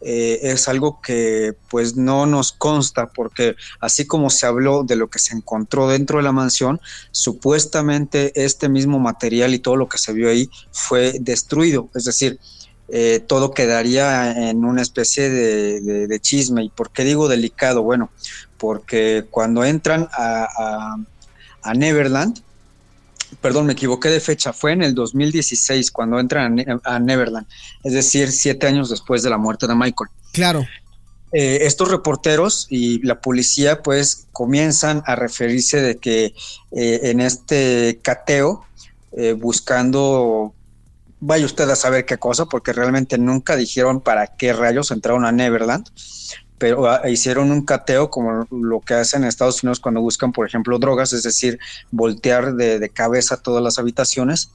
eh, 0.00 0.40
es 0.42 0.68
algo 0.68 1.00
que 1.00 1.54
pues 1.68 1.96
no 1.96 2.26
nos 2.26 2.52
consta 2.52 3.08
porque 3.08 3.56
así 3.80 4.06
como 4.06 4.28
se 4.30 4.46
habló 4.46 4.84
de 4.84 4.96
lo 4.96 5.08
que 5.08 5.18
se 5.18 5.34
encontró 5.34 5.88
dentro 5.88 6.18
de 6.18 6.24
la 6.24 6.32
mansión, 6.32 6.80
supuestamente 7.10 8.32
este 8.34 8.68
mismo 8.68 8.98
material 8.98 9.54
y 9.54 9.58
todo 9.58 9.76
lo 9.76 9.88
que 9.88 9.98
se 9.98 10.12
vio 10.12 10.28
ahí 10.28 10.50
fue 10.70 11.16
destruido, 11.20 11.88
es 11.94 12.04
decir, 12.04 12.38
eh, 12.88 13.20
todo 13.26 13.52
quedaría 13.52 14.50
en 14.50 14.64
una 14.64 14.80
especie 14.80 15.28
de, 15.28 16.20
chisme. 16.20 16.62
¿Y 16.62 16.68
por 16.68 16.90
qué 16.90 17.02
digo 17.02 17.26
delicado? 17.26 17.82
Bueno, 17.82 18.10
porque 18.58 19.24
cuando 19.28 19.64
entran 19.64 20.08
a 20.12 21.74
Neverland, 21.74 22.45
perdón, 23.40 23.66
me 23.66 23.72
equivoqué 23.72 24.08
de 24.08 24.20
fecha, 24.20 24.52
fue 24.52 24.72
en 24.72 24.82
el 24.82 24.94
2016 24.94 25.90
cuando 25.90 26.18
entran 26.18 26.80
a, 26.84 26.98
Neverland, 26.98 27.46
es 27.84 27.92
decir, 27.92 28.30
siete 28.32 28.66
años 28.66 28.90
después 28.90 29.22
de 29.22 29.30
la 29.30 29.38
muerte 29.38 29.66
de 29.66 29.74
Michael. 29.74 30.10
Claro. 30.32 30.64
Eh, 31.32 31.66
estos 31.66 31.90
reporteros 31.90 32.66
y 32.70 33.02
la 33.02 33.20
policía 33.20 33.82
pues 33.82 34.26
comienzan 34.32 35.02
a 35.06 35.16
referirse 35.16 35.80
de 35.80 35.98
que 35.98 36.34
eh, 36.72 37.00
en 37.02 37.20
este 37.20 37.98
cateo, 38.02 38.64
eh, 39.12 39.32
buscando, 39.32 40.54
vaya 41.20 41.44
usted 41.44 41.68
a 41.68 41.76
saber 41.76 42.06
qué 42.06 42.16
cosa, 42.16 42.46
porque 42.46 42.72
realmente 42.72 43.18
nunca 43.18 43.56
dijeron 43.56 44.00
para 44.00 44.28
qué 44.28 44.52
rayos 44.52 44.90
entraron 44.90 45.24
a 45.24 45.32
Neverland, 45.32 45.88
pero 46.58 46.88
ah, 46.90 47.08
hicieron 47.08 47.50
un 47.50 47.64
cateo 47.64 48.10
como 48.10 48.46
lo 48.50 48.80
que 48.80 48.94
hacen 48.94 49.22
en 49.22 49.28
Estados 49.28 49.62
Unidos 49.62 49.80
cuando 49.80 50.00
buscan, 50.00 50.32
por 50.32 50.46
ejemplo, 50.46 50.78
drogas, 50.78 51.12
es 51.12 51.22
decir, 51.22 51.58
voltear 51.90 52.54
de, 52.54 52.88
cabeza 52.90 53.36
todas 53.42 53.62
las 53.62 53.78
habitaciones. 53.78 54.50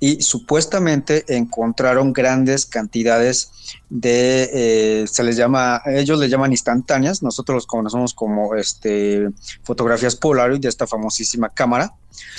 Y 0.00 0.20
supuestamente 0.20 1.24
encontraron 1.26 2.12
grandes 2.12 2.66
cantidades 2.66 3.50
de, 3.90 4.50
eh, 4.52 5.06
se 5.08 5.24
les 5.24 5.36
llama, 5.36 5.82
ellos 5.86 6.20
le 6.20 6.28
llaman 6.28 6.52
instantáneas, 6.52 7.20
nosotros 7.20 7.56
los 7.56 7.66
conocemos 7.66 8.14
como 8.14 8.54
este, 8.54 9.28
fotografías 9.64 10.14
Polaroid 10.14 10.60
de 10.60 10.68
esta 10.68 10.86
famosísima 10.86 11.48
cámara. 11.48 11.94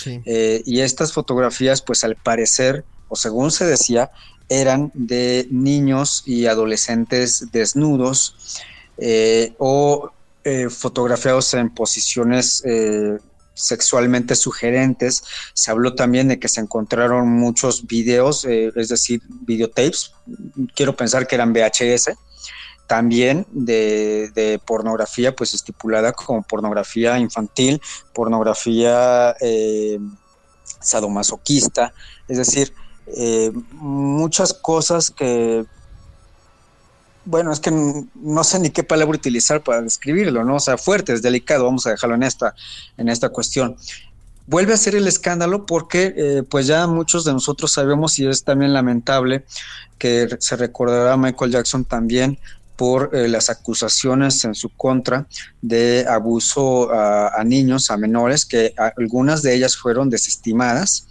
Eh, 0.06 0.62
y 0.66 0.80
estas 0.80 1.12
fotografías, 1.12 1.82
pues 1.82 2.04
al 2.04 2.16
parecer, 2.16 2.86
o 3.10 3.16
según 3.16 3.52
se 3.52 3.66
decía, 3.66 4.12
eran 4.48 4.92
de 4.94 5.48
niños 5.52 6.24
y 6.26 6.48
adolescentes 6.48 7.52
desnudos 7.52 8.36
eh, 9.02 9.54
o 9.58 10.12
eh, 10.44 10.70
fotografiados 10.70 11.54
en 11.54 11.70
posiciones 11.74 12.62
eh, 12.66 13.18
sexualmente 13.54 14.36
sugerentes. 14.36 15.24
Se 15.54 15.72
habló 15.72 15.96
también 15.96 16.28
de 16.28 16.40
que 16.40 16.48
se 16.48 16.62
encontraron 16.62 17.30
muchos 17.30 17.88
videos, 17.88 18.46
es 18.46 18.88
decir, 18.88 19.22
videotapes, 19.28 20.14
quiero 20.76 20.96
pensar 20.96 21.28
que 21.28 21.36
eran 21.36 21.54
VHS, 21.54 22.12
también 22.88 23.46
de, 23.52 24.62
pornografía, 24.66 25.36
pues 25.36 25.54
estipulada 25.54 26.14
como 26.14 26.42
pornografía 26.42 27.20
infantil, 27.20 27.82
pornografía 28.14 29.36
sadomasoquista, 30.80 31.94
es 32.30 32.38
decir, 32.38 32.74
muchas 33.74 34.54
cosas 34.54 35.12
que 35.12 35.66
bueno, 37.30 37.54
es 37.54 37.60
que 37.60 37.72
no 37.72 38.44
sé 38.44 38.60
ni 38.60 38.72
qué 38.72 38.84
palabra 38.84 39.16
utilizar 39.16 39.64
para 39.64 39.84
describirlo, 39.84 40.44
¿no? 40.44 40.56
O 40.56 40.60
sea, 40.60 40.78
fuerte, 40.78 41.14
es 41.14 41.22
delicado, 41.22 41.66
vamos 41.66 41.86
a 41.86 41.92
dejarlo 41.92 42.16
en 42.16 42.24
esta, 42.24 42.56
en 42.98 43.08
esta 43.08 43.30
cuestión. 43.30 43.76
Vuelve 44.48 44.74
a 44.74 44.78
ser 44.78 44.96
el 44.96 45.08
escándalo 45.08 45.68
porque 45.68 46.14
eh, 46.18 46.44
pues 46.50 46.66
ya 46.66 46.88
muchos 46.88 47.26
de 47.26 47.34
nosotros 47.34 47.72
sabemos 47.72 48.18
y 48.18 48.26
es 48.26 48.44
también 48.44 48.74
lamentable 48.74 49.46
que 50.00 50.28
se 50.40 50.56
recordará 50.56 51.14
a 51.14 51.18
Michael 51.18 51.52
Jackson 51.52 51.86
también 51.86 52.40
por 52.76 53.12
eh, 53.14 53.28
las 53.28 53.52
acusaciones 53.52 54.44
en 54.46 54.56
su 54.56 54.70
contra 54.70 55.28
de 55.62 56.08
abuso 56.10 56.92
a, 56.92 57.44
niños, 57.44 57.92
a 57.92 57.98
menores, 57.98 58.46
que 58.46 58.74
algunas 58.96 59.44
de 59.44 59.54
ellas 59.54 59.78
fueron 59.78 60.10
desestimadas, 60.10 61.06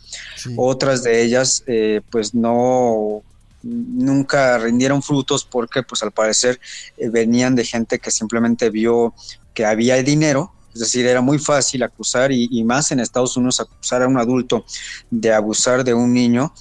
otras 0.56 1.04
de 1.04 1.22
ellas 1.22 1.62
eh, 1.68 2.00
pues 2.10 2.34
no 2.34 3.22
nunca 3.68 4.58
rindieron 4.58 5.02
frutos 5.02 5.44
porque 5.44 5.82
pues 5.82 6.02
al 6.02 6.12
parecer 6.12 6.60
eh, 6.96 7.08
venían 7.08 7.54
de 7.54 7.64
gente 7.64 7.98
que 7.98 8.10
simplemente 8.10 8.70
vio 8.70 9.14
que 9.54 9.64
había 9.64 10.02
dinero 10.02 10.52
es 10.78 10.80
decir, 10.80 11.06
era 11.06 11.20
muy 11.20 11.40
fácil 11.40 11.82
acusar 11.82 12.30
y, 12.30 12.62
más 12.62 12.92
en 12.92 13.00
Estados 13.00 13.36
Unidos 13.36 13.58
acusar 13.58 14.02
a 14.02 14.06
un 14.06 14.16
adulto 14.16 14.64
de 15.10 15.32
abusar 15.32 15.82
de 15.82 15.92
un 15.92 16.12
niño, 16.12 16.52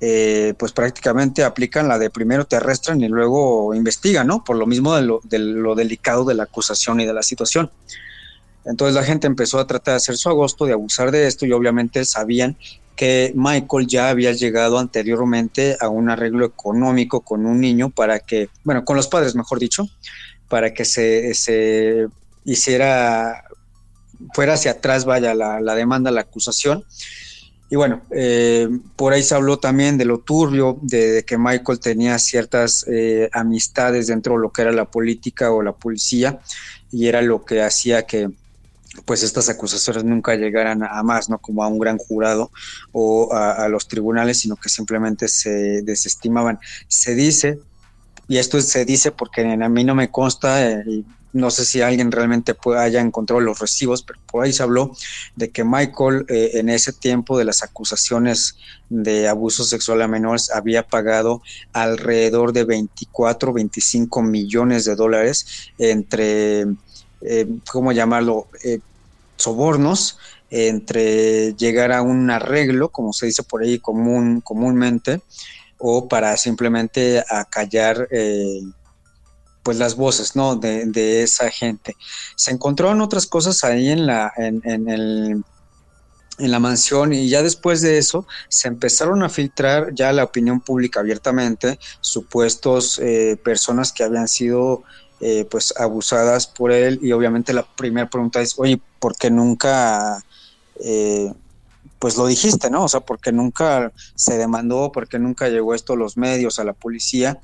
eh, 0.00 0.54
pues 0.56 0.70
prácticamente 0.70 1.42
aplican 1.42 1.88
la 1.88 1.98
de 1.98 2.08
primero 2.08 2.44
te 2.44 2.58
y 2.58 3.08
luego 3.08 3.74
investigan, 3.74 4.28
¿no? 4.28 4.44
Por 4.44 4.56
lo 4.56 4.66
mismo 4.66 4.94
de 4.94 5.02
lo, 5.02 5.20
de 5.24 5.40
lo 5.40 5.74
delicado 5.74 6.24
de 6.24 6.34
la 6.34 6.44
acusación 6.44 7.00
y 7.00 7.06
de 7.06 7.14
la 7.14 7.24
situación. 7.24 7.72
Entonces 8.66 8.94
la 8.94 9.04
gente 9.04 9.26
empezó 9.26 9.58
a 9.58 9.66
tratar 9.66 9.92
de 9.92 9.96
hacer 9.96 10.16
su 10.16 10.28
agosto, 10.28 10.66
de 10.66 10.72
abusar 10.72 11.10
de 11.10 11.26
esto 11.26 11.46
y 11.46 11.52
obviamente 11.52 12.04
sabían 12.04 12.56
que 12.96 13.32
Michael 13.34 13.86
ya 13.86 14.08
había 14.08 14.32
llegado 14.32 14.78
anteriormente 14.78 15.76
a 15.80 15.88
un 15.88 16.10
arreglo 16.10 16.46
económico 16.46 17.20
con 17.20 17.46
un 17.46 17.60
niño 17.60 17.90
para 17.90 18.18
que, 18.18 18.48
bueno, 18.64 18.84
con 18.84 18.96
los 18.96 19.06
padres, 19.06 19.34
mejor 19.34 19.58
dicho, 19.58 19.86
para 20.48 20.72
que 20.72 20.84
se, 20.84 21.34
se 21.34 22.08
hiciera, 22.44 23.44
fuera 24.34 24.54
hacia 24.54 24.72
atrás, 24.72 25.04
vaya, 25.04 25.34
la, 25.34 25.60
la 25.60 25.74
demanda, 25.74 26.10
la 26.10 26.22
acusación. 26.22 26.84
Y 27.68 27.76
bueno, 27.76 28.02
eh, 28.12 28.68
por 28.94 29.12
ahí 29.12 29.22
se 29.22 29.34
habló 29.34 29.58
también 29.58 29.98
de 29.98 30.04
lo 30.04 30.18
turbio, 30.18 30.78
de, 30.82 31.24
que 31.26 31.36
Michael 31.36 31.80
tenía 31.80 32.18
ciertas 32.18 32.86
eh, 32.88 33.28
amistades 33.32 34.06
dentro 34.06 34.34
de 34.34 34.40
lo 34.40 34.50
que 34.50 34.62
era 34.62 34.72
la 34.72 34.84
política 34.84 35.50
o 35.50 35.62
la 35.62 35.72
policía, 35.72 36.40
y 36.92 37.08
era 37.08 37.22
lo 37.22 37.44
que 37.44 37.62
hacía 37.62 38.06
que 38.06 38.30
pues 39.04 39.22
estas 39.22 39.48
acusaciones 39.48 40.04
nunca 40.04 40.34
llegaran 40.34 40.82
a 40.82 41.02
más, 41.02 41.28
¿no? 41.28 41.38
Como 41.38 41.62
a 41.62 41.68
un 41.68 41.78
gran 41.78 41.98
jurado 41.98 42.50
o 42.92 43.32
a, 43.32 43.68
los 43.68 43.88
tribunales, 43.88 44.40
sino 44.40 44.56
que 44.56 44.68
simplemente 44.68 45.28
se 45.28 45.82
desestimaban. 45.82 46.58
Se 46.88 47.14
dice, 47.14 47.58
y 48.28 48.38
esto 48.38 48.60
se 48.60 48.84
dice 48.84 49.12
porque 49.12 49.42
a 49.42 49.68
mí 49.68 49.84
no 49.84 49.94
me 49.94 50.10
consta, 50.10 50.68
eh, 50.68 50.84
y 50.86 51.04
no 51.36 51.50
sé 51.50 51.64
si 51.64 51.82
alguien 51.82 52.10
realmente 52.10 52.54
puede, 52.54 52.80
haya 52.80 53.00
encontrado 53.00 53.40
los 53.40 53.58
recibos, 53.58 54.02
pero 54.02 54.18
por 54.26 54.44
ahí 54.44 54.52
se 54.52 54.62
habló 54.62 54.92
de 55.36 55.50
que 55.50 55.64
Michael 55.64 56.24
eh, 56.28 56.52
en 56.54 56.68
ese 56.70 56.92
tiempo 56.92 57.36
de 57.38 57.44
las 57.44 57.62
acusaciones 57.62 58.56
de 58.88 59.28
abuso 59.28 59.64
sexual 59.64 60.02
a 60.02 60.08
menores 60.08 60.50
había 60.50 60.86
pagado 60.86 61.42
alrededor 61.72 62.52
de 62.52 62.64
24, 62.64 63.52
25 63.52 64.22
millones 64.22 64.84
de 64.84 64.96
dólares 64.96 65.70
entre, 65.78 66.66
eh, 67.26 67.46
¿cómo 67.70 67.92
llamarlo? 67.92 68.48
Eh, 68.64 68.80
sobornos 69.36 70.18
entre 70.50 71.54
llegar 71.54 71.92
a 71.92 72.02
un 72.02 72.30
arreglo, 72.30 72.90
como 72.90 73.12
se 73.12 73.26
dice 73.26 73.42
por 73.42 73.62
ahí 73.62 73.78
común, 73.78 74.40
comúnmente, 74.40 75.20
o 75.78 76.08
para 76.08 76.36
simplemente 76.36 77.22
acallar 77.28 78.08
eh, 78.10 78.60
pues 79.62 79.78
las 79.78 79.96
voces, 79.96 80.36
¿no? 80.36 80.54
De, 80.56 81.22
esa 81.22 81.50
gente. 81.50 81.96
Se 82.36 82.52
encontraron 82.52 83.00
otras 83.00 83.26
cosas 83.26 83.64
ahí 83.64 83.90
en 83.90 84.06
la, 84.06 84.32
en, 84.36 84.62
el, 84.88 85.42
en 86.38 86.50
la 86.50 86.60
mansión 86.60 87.12
y 87.12 87.28
ya 87.28 87.42
después 87.42 87.80
de 87.80 87.98
eso 87.98 88.26
se 88.48 88.68
empezaron 88.68 89.22
a 89.22 89.28
filtrar 89.28 89.92
ya 89.92 90.12
la 90.12 90.24
opinión 90.24 90.60
pública 90.60 91.00
abiertamente 91.00 91.78
supuestos 92.00 93.00
eh, 93.00 93.38
personas 93.42 93.92
que 93.92 94.04
habían 94.04 94.28
sido 94.28 94.84
eh, 95.20 95.46
pues 95.50 95.74
abusadas 95.78 96.46
por 96.46 96.72
él. 96.72 96.98
Y 97.02 97.12
obviamente 97.12 97.52
la 97.52 97.62
primera 97.62 98.08
pregunta 98.08 98.40
es 98.40 98.54
oye 98.58 98.80
¿por 98.98 99.16
qué 99.16 99.30
nunca 99.30 100.22
eh, 100.80 101.32
pues 101.98 102.16
lo 102.16 102.26
dijiste 102.26 102.70
no 102.70 102.84
o 102.84 102.88
sea 102.88 103.00
¿por 103.00 103.18
qué 103.20 103.32
nunca 103.32 103.92
se 104.14 104.36
demandó 104.36 104.92
¿por 104.92 105.08
qué 105.08 105.18
nunca 105.18 105.48
llegó 105.48 105.74
esto 105.74 105.94
a 105.94 105.96
los 105.96 106.16
medios 106.16 106.58
a 106.58 106.64
la 106.64 106.74
policía 106.74 107.40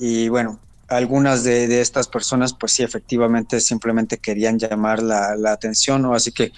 y 0.00 0.28
bueno 0.28 0.60
algunas 0.88 1.44
de, 1.44 1.80
estas 1.80 2.08
personas, 2.08 2.52
pues 2.52 2.72
sí, 2.72 2.82
efectivamente 2.82 3.60
simplemente 3.60 4.18
querían 4.18 4.58
llamar 4.58 5.02
la, 5.02 5.52
atención, 5.52 6.04
o 6.04 6.14
así 6.14 6.32
que, 6.32 6.52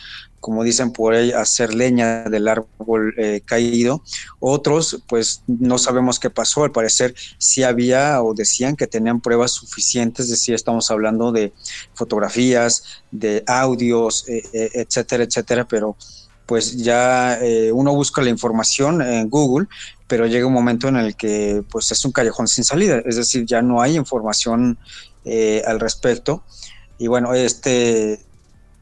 como 0.47 0.63
dicen 0.63 0.93
por 0.93 1.15
ahí, 1.15 1.33
hacer 1.33 1.75
leña 1.75 2.23
del 2.23 2.47
árbol 2.47 3.13
eh, 3.19 3.41
caído. 3.45 4.05
Otros, 4.39 5.03
pues 5.09 5.43
no 5.49 5.77
sabemos 5.77 6.21
qué 6.21 6.31
pasó, 6.31 6.63
al 6.63 6.71
parecer 6.71 7.17
sí 7.37 7.65
había 7.65 8.23
o 8.23 8.33
decían 8.33 8.77
que 8.77 8.87
tenían 8.87 9.21
pruebas 9.21 9.51
suficientes, 9.51 10.27
es 10.27 10.31
decir, 10.31 10.55
estamos 10.55 10.89
hablando 10.93 11.33
de 11.33 11.53
fotografías, 11.95 13.03
de 13.11 13.43
audios, 13.49 14.25
eh, 14.29 14.45
eh, 14.53 14.71
etcétera, 14.75 15.25
etcétera, 15.25 15.67
pero 15.67 15.97
pues 16.47 16.77
ya 16.77 17.41
uno 17.73 17.93
busca 17.93 18.23
la 18.23 18.31
información 18.31 19.03
en 19.03 19.29
Google 19.29 19.67
pero 20.07 20.29
llega 20.29 20.47
un 20.47 20.53
momento 20.53 20.87
en 20.87 20.95
el 20.95 21.17
que 21.17 21.65
pues 21.69 21.91
es 21.91 22.05
un 22.05 22.13
callejón 22.13 22.47
sin 22.47 22.63
salida, 22.63 23.03
es 23.05 23.17
decir, 23.17 23.45
ya 23.45 23.63
no 23.63 23.83
hay 23.83 23.97
información 23.97 24.79
eh, 25.25 25.61
al 25.67 25.81
respecto. 25.81 26.45
Y 26.99 27.09
bueno, 27.09 27.35
este, 27.35 28.21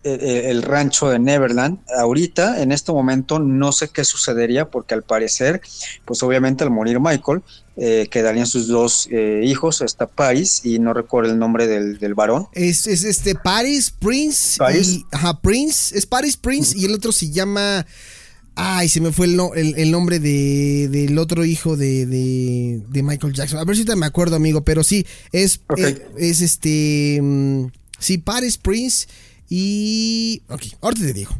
el, 0.04 0.62
rancho 0.62 1.08
de 1.08 1.18
Neverland, 1.18 1.78
ahorita, 1.96 2.62
en 2.62 2.72
este 2.72 2.92
momento, 2.92 3.38
no 3.38 3.72
sé 3.72 3.88
qué 3.88 4.04
sucedería, 4.04 4.70
porque 4.70 4.94
al 4.94 5.02
parecer, 5.02 5.62
pues 6.04 6.22
obviamente 6.22 6.62
al 6.62 6.70
morir 6.70 7.00
Michael, 7.00 7.42
eh, 7.76 8.06
quedarían 8.10 8.46
sus 8.46 8.68
dos 8.68 9.08
eh, 9.10 9.40
hijos, 9.44 9.80
está 9.80 10.06
Paris, 10.06 10.60
y 10.62 10.78
no 10.78 10.92
recuerdo 10.92 11.32
el 11.32 11.38
nombre 11.38 11.66
del, 11.66 12.14
varón. 12.14 12.46
Es, 12.52 12.86
este 12.86 13.34
Paris, 13.34 13.90
Prince, 13.90 14.58
Paris. 14.58 15.00
ajá, 15.10 15.40
Prince, 15.40 15.96
es 15.96 16.06
Paris, 16.06 16.36
Prince, 16.36 16.76
y 16.78 16.84
el 16.84 16.94
otro 16.94 17.10
se 17.10 17.30
llama... 17.30 17.86
Ay, 18.56 18.88
se 18.88 19.00
me 19.00 19.10
fue 19.10 19.26
el, 19.26 19.90
nombre 19.90 20.20
de, 20.20 20.88
del 20.88 21.18
otro 21.18 21.44
hijo 21.44 21.76
de, 21.76 22.06
de, 22.06 23.02
Michael 23.02 23.32
Jackson. 23.32 23.58
A 23.58 23.64
ver 23.64 23.74
si 23.74 23.84
te 23.84 23.96
me 23.96 24.06
acuerdo, 24.06 24.36
amigo, 24.36 24.62
pero 24.62 24.84
sí, 24.84 25.04
es, 25.32 25.60
eh, 25.76 26.06
es, 26.16 26.40
este. 26.40 27.18
Mm, 27.20 27.66
sí, 27.98 28.18
Paris 28.18 28.56
Prince 28.56 29.08
y. 29.48 30.42
Ok, 30.48 30.62
ahorita 30.80 31.06
te 31.06 31.12
digo. 31.12 31.32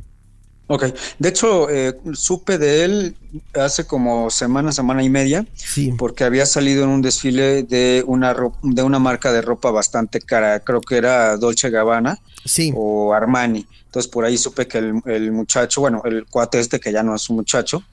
Ok, 0.66 0.84
de 1.18 1.28
hecho, 1.28 1.68
eh, 1.68 1.94
supe 2.14 2.56
de 2.56 2.84
él 2.84 3.16
hace 3.54 3.86
como 3.86 4.30
semana, 4.30 4.72
semana 4.72 5.02
y 5.02 5.10
media, 5.10 5.46
sí. 5.54 5.92
porque 5.98 6.24
había 6.24 6.46
salido 6.46 6.84
en 6.84 6.90
un 6.90 7.02
desfile 7.02 7.64
de 7.64 8.02
una, 8.06 8.34
de 8.62 8.82
una 8.82 8.98
marca 8.98 9.30
de 9.30 9.42
ropa 9.42 9.70
bastante 9.70 10.22
cara, 10.22 10.60
creo 10.60 10.80
que 10.80 10.96
era 10.96 11.36
Dolce 11.36 11.68
Gabbana 11.68 12.18
sí. 12.46 12.72
o 12.74 13.12
Armani. 13.12 13.66
Entonces 13.84 14.10
por 14.10 14.24
ahí 14.24 14.38
supe 14.38 14.66
que 14.66 14.78
el, 14.78 15.32
muchacho, 15.32 15.82
bueno, 15.82 16.00
el 16.06 16.24
cuate 16.24 16.58
este 16.60 16.80
que 16.80 16.90
ya 16.90 17.02
no 17.02 17.14
es 17.14 17.28
un 17.28 17.36
muchacho, 17.36 17.84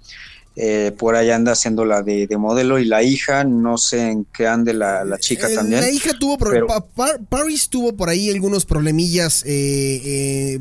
eh, 0.58 0.92
por 0.98 1.16
ahí 1.16 1.32
anda 1.32 1.54
haciendo 1.54 1.86
la 1.86 2.02
de, 2.02 2.28
modelo 2.38 2.78
y 2.78 2.84
la 2.84 3.04
hija, 3.04 3.46
no 3.46 3.78
sé 3.78 4.10
en 4.10 4.26
qué 4.26 4.48
ande 4.48 4.74
la, 4.74 5.18
chica 5.18 5.50
eh, 5.50 5.56
también. 5.56 5.80
La 5.80 5.90
hija 5.90 6.12
tuvo, 6.20 6.38
Paris 7.30 7.70
tuvo 7.70 7.96
por 7.96 8.10
ahí 8.10 8.30
algunos 8.30 8.66
problemillas 8.66 9.44
eh, 9.48 10.60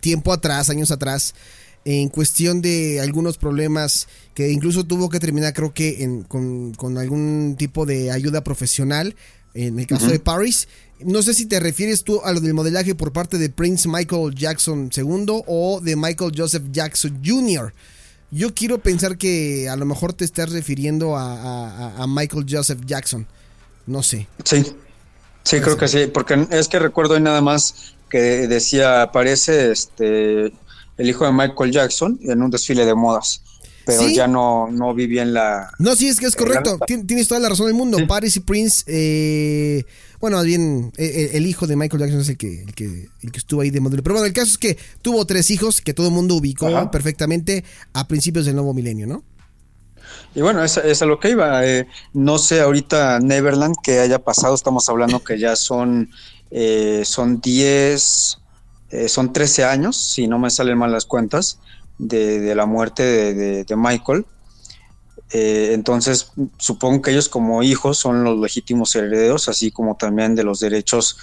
tiempo 0.00 0.32
atrás, 0.32 0.70
años 0.70 0.90
atrás, 0.90 1.36
en 1.84 2.08
cuestión 2.08 2.60
de 2.60 3.00
algunos 3.00 3.38
problemas 3.38 4.08
que 4.34 4.50
incluso 4.50 4.84
tuvo 4.84 5.08
que 5.08 5.20
terminar 5.20 5.54
creo 5.54 5.72
que 5.72 6.24
con, 6.26 6.98
algún 6.98 7.54
tipo 7.56 7.86
de 7.86 8.10
ayuda 8.10 8.42
profesional. 8.42 9.14
En 9.54 9.78
el 9.78 9.86
caso 9.86 10.08
de 10.08 10.20
Paris, 10.20 10.68
no 11.00 11.22
sé 11.22 11.32
si 11.32 11.46
te 11.46 11.58
refieres 11.58 12.04
tú 12.04 12.20
a 12.22 12.32
lo 12.32 12.40
del 12.40 12.54
modelaje 12.54 12.94
por 12.94 13.12
parte 13.12 13.38
de 13.38 13.48
Prince 13.48 13.88
Michael 13.88 14.34
Jackson 14.34 14.90
II 14.94 15.42
o 15.46 15.80
de 15.80 15.96
Michael 15.96 16.32
Joseph 16.36 16.64
Jackson 16.70 17.20
Jr. 17.24 17.72
Yo 18.30 18.54
quiero 18.54 18.78
pensar 18.78 19.16
que 19.16 19.68
a 19.68 19.76
lo 19.76 19.84
mejor 19.86 20.12
te 20.12 20.24
estás 20.24 20.50
refiriendo 20.52 21.16
a, 21.16 22.04
Michael 22.08 22.46
Joseph 22.48 22.80
Jackson. 22.84 23.26
No 23.86 24.02
sé. 24.02 24.26
Sí, 24.44 24.64
sí, 25.44 25.60
creo 25.60 25.76
que 25.76 25.88
sí, 25.88 26.06
porque 26.12 26.46
es 26.50 26.68
que 26.68 26.78
recuerdo 26.78 27.14
ahí 27.14 27.22
nada 27.22 27.40
más 27.40 27.94
que 28.10 28.18
decía, 28.48 29.02
aparece 29.02 29.70
este, 29.70 30.52
el 30.96 31.08
hijo 31.08 31.24
de 31.24 31.32
Michael 31.32 31.72
Jackson 31.72 32.18
en 32.22 32.42
un 32.42 32.50
desfile 32.50 32.84
de 32.84 32.94
modas 32.94 33.42
pero 33.88 34.08
ya 34.10 34.28
no, 34.28 34.68
no 34.70 34.92
vi 34.94 35.06
bien 35.06 35.32
la... 35.32 35.72
No, 35.78 35.96
sí, 35.96 36.08
es 36.08 36.20
que 36.20 36.26
es 36.26 36.36
correcto. 36.36 36.78
Tienes 36.86 37.26
toda 37.26 37.40
la 37.40 37.48
razón 37.48 37.66
del 37.66 37.74
mundo. 37.74 37.98
Paris 38.06 38.36
y 38.36 38.40
Prince, 38.40 38.84
eh, 38.86 39.84
bueno, 40.20 40.42
bien, 40.42 40.92
eh, 40.96 41.04
eh, 41.04 41.30
el 41.34 41.46
hijo 41.46 41.66
de 41.66 41.76
Michael 41.76 42.00
Jackson 42.00 42.20
es 42.20 42.28
el 42.28 42.36
que, 42.36 42.62
el 42.62 42.74
que, 42.74 43.08
el 43.22 43.32
que 43.32 43.38
estuvo 43.38 43.60
ahí 43.60 43.70
de 43.70 43.80
modelo. 43.80 44.02
Pero 44.02 44.14
bueno, 44.14 44.26
el 44.26 44.32
caso 44.32 44.52
es 44.52 44.58
que 44.58 44.78
tuvo 45.02 45.24
tres 45.26 45.50
hijos 45.50 45.80
que 45.80 45.94
todo 45.94 46.08
el 46.08 46.12
mundo 46.12 46.34
ubicó 46.34 46.90
perfectamente 46.90 47.64
a 47.92 48.08
principios 48.08 48.46
del 48.46 48.54
nuevo 48.56 48.74
milenio, 48.74 49.06
¿no? 49.06 49.24
Y 50.34 50.40
bueno, 50.40 50.62
es, 50.62 50.76
es 50.76 51.02
a 51.02 51.06
lo 51.06 51.18
que 51.18 51.30
iba. 51.30 51.64
Eh, 51.66 51.86
no 52.12 52.38
sé 52.38 52.60
ahorita 52.60 53.20
Neverland 53.20 53.76
que 53.82 54.00
haya 54.00 54.18
pasado, 54.18 54.54
estamos 54.54 54.88
hablando 54.88 55.22
que 55.22 55.38
ya 55.38 55.56
son, 55.56 56.10
eh, 56.50 57.02
son 57.04 57.40
10, 57.40 58.38
eh, 58.90 59.08
son 59.08 59.32
13 59.32 59.64
años, 59.64 59.96
si 59.96 60.28
no 60.28 60.38
me 60.38 60.50
salen 60.50 60.78
mal 60.78 60.92
las 60.92 61.06
cuentas, 61.06 61.58
de, 61.98 62.54
la 62.54 62.66
muerte 62.66 63.02
de, 63.64 63.76
Michael. 63.76 64.26
Entonces, 65.30 66.32
supongo 66.56 67.02
que 67.02 67.10
ellos 67.10 67.28
como 67.28 67.62
hijos 67.62 67.98
son 67.98 68.24
los 68.24 68.38
legítimos 68.38 68.94
herederos, 68.96 69.48
así 69.48 69.70
como 69.70 69.96
también 69.96 70.34
de 70.34 70.44
los 70.44 70.60
derechos 70.60 71.18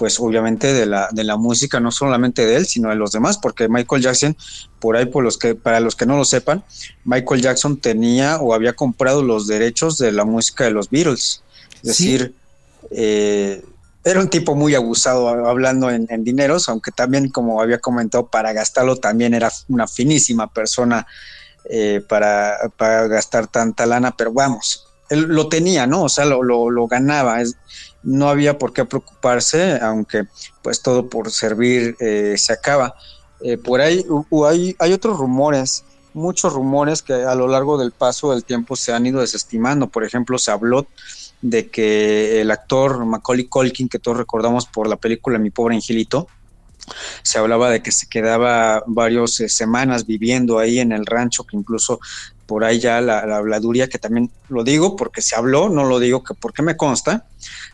pues 0.00 0.18
obviamente 0.18 0.72
de 0.72 0.86
la, 0.86 1.10
de 1.12 1.24
la 1.24 1.36
música, 1.36 1.78
no 1.78 1.92
solamente 1.92 2.46
de 2.46 2.56
él, 2.56 2.64
sino 2.64 2.88
de 2.88 2.94
los 2.94 3.12
demás, 3.12 3.36
porque 3.36 3.68
Michael 3.68 4.00
Jackson, 4.00 4.34
por 4.78 4.96
ahí, 4.96 5.04
por 5.04 5.22
los 5.22 5.36
que, 5.36 5.54
para 5.54 5.78
los 5.78 5.94
que 5.94 6.06
no 6.06 6.16
lo 6.16 6.24
sepan, 6.24 6.64
Michael 7.04 7.42
Jackson 7.42 7.76
tenía 7.76 8.38
o 8.38 8.54
había 8.54 8.72
comprado 8.72 9.22
los 9.22 9.46
derechos 9.46 9.98
de 9.98 10.10
la 10.10 10.24
música 10.24 10.64
de 10.64 10.70
los 10.70 10.88
Beatles. 10.88 11.42
Es 11.74 11.82
decir, 11.82 12.34
eh, 12.90 13.62
era 14.02 14.20
un 14.20 14.30
tipo 14.30 14.54
muy 14.54 14.74
abusado 14.74 15.28
hablando 15.28 15.90
en, 15.90 16.24
dineros, 16.24 16.70
aunque 16.70 16.92
también, 16.92 17.28
como 17.28 17.60
había 17.60 17.78
comentado, 17.78 18.26
para 18.26 18.54
gastarlo 18.54 18.96
también 18.96 19.34
era 19.34 19.52
una 19.68 19.86
finísima 19.86 20.50
persona 20.50 21.06
eh, 21.64 22.02
para, 22.08 22.58
gastar 23.08 23.46
tanta 23.46 23.86
lana, 23.86 24.14
pero 24.16 24.32
vamos, 24.32 24.86
él 25.08 25.22
lo 25.22 25.48
tenía, 25.48 25.86
¿no? 25.86 26.04
O 26.04 26.08
sea, 26.08 26.24
lo, 26.24 26.86
ganaba. 26.86 27.38
no 28.02 28.28
había 28.28 28.58
por 28.58 28.72
qué 28.72 28.84
preocuparse, 28.84 29.78
aunque 29.80 30.24
pues 30.62 30.82
todo 30.82 31.08
por 31.08 31.30
servir 31.30 31.96
eh, 32.00 32.34
se 32.38 32.52
acaba. 32.52 32.94
Eh, 33.42 33.56
por 33.56 33.80
ahí 33.80 34.04
hay, 34.46 34.76
hay 34.78 34.92
otros 34.92 35.18
rumores, 35.18 35.84
muchos 36.12 36.52
rumores 36.52 37.02
que 37.02 37.14
a 37.14 37.34
lo 37.34 37.48
largo 37.48 37.78
del 37.78 37.92
paso 37.92 38.32
del 38.32 38.44
tiempo 38.44 38.76
se 38.76 38.92
han 38.92 39.06
ido 39.06 39.20
desestimando. 39.20 39.88
Por 39.88 40.04
ejemplo, 40.04 40.38
se 40.38 40.50
habló 40.50 40.86
de 41.42 41.68
que 41.70 42.40
el 42.40 42.50
actor 42.50 43.04
Macaulay 43.04 43.46
Culkin, 43.46 43.88
que 43.88 43.98
todos 43.98 44.18
recordamos 44.18 44.66
por 44.66 44.88
la 44.88 44.96
película 44.96 45.38
Mi 45.38 45.50
pobre 45.50 45.74
angelito, 45.74 46.28
se 47.22 47.38
hablaba 47.38 47.70
de 47.70 47.82
que 47.82 47.92
se 47.92 48.08
quedaba 48.08 48.82
varias 48.86 49.40
eh, 49.40 49.48
semanas 49.48 50.06
viviendo 50.06 50.58
ahí 50.58 50.78
en 50.78 50.92
el 50.92 51.06
rancho, 51.06 51.44
que 51.44 51.56
incluso 51.56 52.00
por 52.50 52.64
ahí 52.64 52.80
ya 52.80 53.00
la, 53.00 53.20
habladuría, 53.20 53.88
que 53.88 54.00
también 54.00 54.28
lo 54.48 54.64
digo 54.64 54.96
porque 54.96 55.22
se 55.22 55.36
habló, 55.36 55.68
no 55.68 55.84
lo 55.84 56.00
digo 56.00 56.24
que 56.24 56.34
porque 56.34 56.62
me 56.62 56.76
consta, 56.76 57.24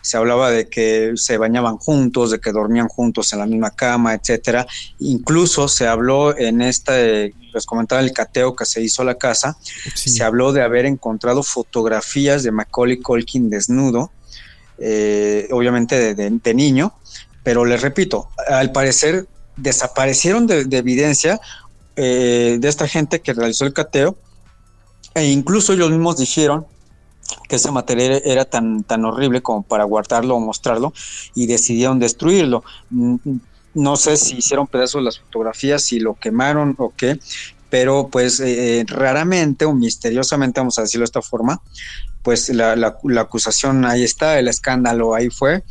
se 0.03 0.19
hablaba 0.19 0.51
de 0.51 0.69
que 0.69 1.13
se 1.17 1.39
bañaban 1.39 1.79
juntos, 1.79 2.31
de 2.31 2.41
que 2.41 2.53
dormían 2.53 2.89
juntos 2.89 3.33
en 3.33 3.39
la 3.39 3.47
misma 3.47 3.71
cama, 3.71 4.13
etcétera. 4.13 4.67
Incluso 4.99 5.67
se 5.69 5.87
habló 5.87 6.37
en 6.37 6.61
este, 6.61 7.33
les 7.55 7.65
comentaba 7.65 8.03
el 8.03 8.13
cateo 8.13 8.55
que 8.55 8.67
se 8.67 8.83
hizo 8.83 9.01
a 9.01 9.07
la 9.07 9.15
casa, 9.15 9.57
se 9.95 10.23
habló 10.23 10.53
de 10.53 10.61
haber 10.61 10.85
encontrado 10.85 11.43
fotografías 11.43 12.43
de 12.43 12.51
Macaulay 12.51 12.99
Culkin 12.99 13.49
desnudo, 13.49 14.11
eh, 14.79 15.49
obviamente 15.53 16.15
de, 16.15 16.55
niño, 16.55 16.93
pero 17.47 17.65
les 17.65 17.81
repito, 17.81 18.29
al 18.49 18.73
parecer 18.73 19.29
desaparecieron 19.57 20.49
de, 20.49 20.67
evidencia 20.73 21.41
eh, 21.95 22.57
de 22.59 22.69
esta 22.69 22.89
gente 22.89 23.21
que 23.21 23.35
realizó 23.35 23.65
el 23.65 23.73
cateo 23.73 24.19
e 25.15 25.27
incluso 25.27 25.73
ellos 25.73 25.93
mismos 25.93 26.19
dijeron 26.19 26.67
que 27.49 27.55
ese 27.55 27.71
material 27.71 28.21
era 28.25 28.47
tan, 28.47 28.83
tan 28.83 29.05
horrible 29.05 29.43
como 29.43 29.63
para 29.63 29.85
guardarlo 29.85 30.35
o 30.35 30.41
mostrarlo 30.41 30.93
y 31.37 31.47
decidieron 31.47 32.01
destruirlo. 32.01 32.65
Mm, 32.91 33.15
no 33.75 33.95
sé 33.95 34.17
si 34.17 34.39
hicieron 34.39 34.67
pedazos 34.67 35.05
las 35.05 35.21
fotografías, 35.21 35.85
si 35.85 36.01
lo 36.01 36.15
quemaron 36.15 36.75
o 36.79 36.93
qué, 36.97 37.21
pero 37.71 38.09
pues 38.11 38.41
eh, 38.41 38.81
eh, 38.81 38.85
raramente 38.89 39.67
o 39.67 39.73
misteriosamente, 39.73 40.59
vamos 40.59 40.81
a 40.81 40.83
decirlo 40.83 41.03
de 41.03 41.11
esta 41.11 41.23
forma, 41.23 41.63
pues 42.25 42.49
la, 42.49 42.75
la, 42.75 43.21
acusación 43.21 43.85
ahí 43.85 44.03
está, 44.03 44.41
el 44.41 44.49
escándalo 44.49 45.15
ahí 45.15 45.31
fue, 45.31 45.63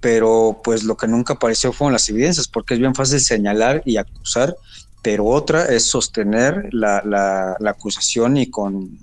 pero 0.00 0.60
pues 0.62 0.84
lo 0.84 0.96
que 0.96 1.08
nunca 1.08 1.34
apareció 1.34 1.72
fueron 1.72 1.92
las 1.92 2.08
evidencias, 2.08 2.48
porque 2.48 2.74
es 2.74 2.80
bien 2.80 2.94
fácil 2.94 3.20
señalar 3.20 3.82
y 3.84 3.96
acusar 3.96 4.56
pero 5.02 5.26
otra 5.26 5.66
es 5.66 5.84
sostener 5.84 6.68
la, 6.72 7.02
la, 7.04 7.70
acusación 7.70 8.36
y 8.36 8.50
con 8.50 8.98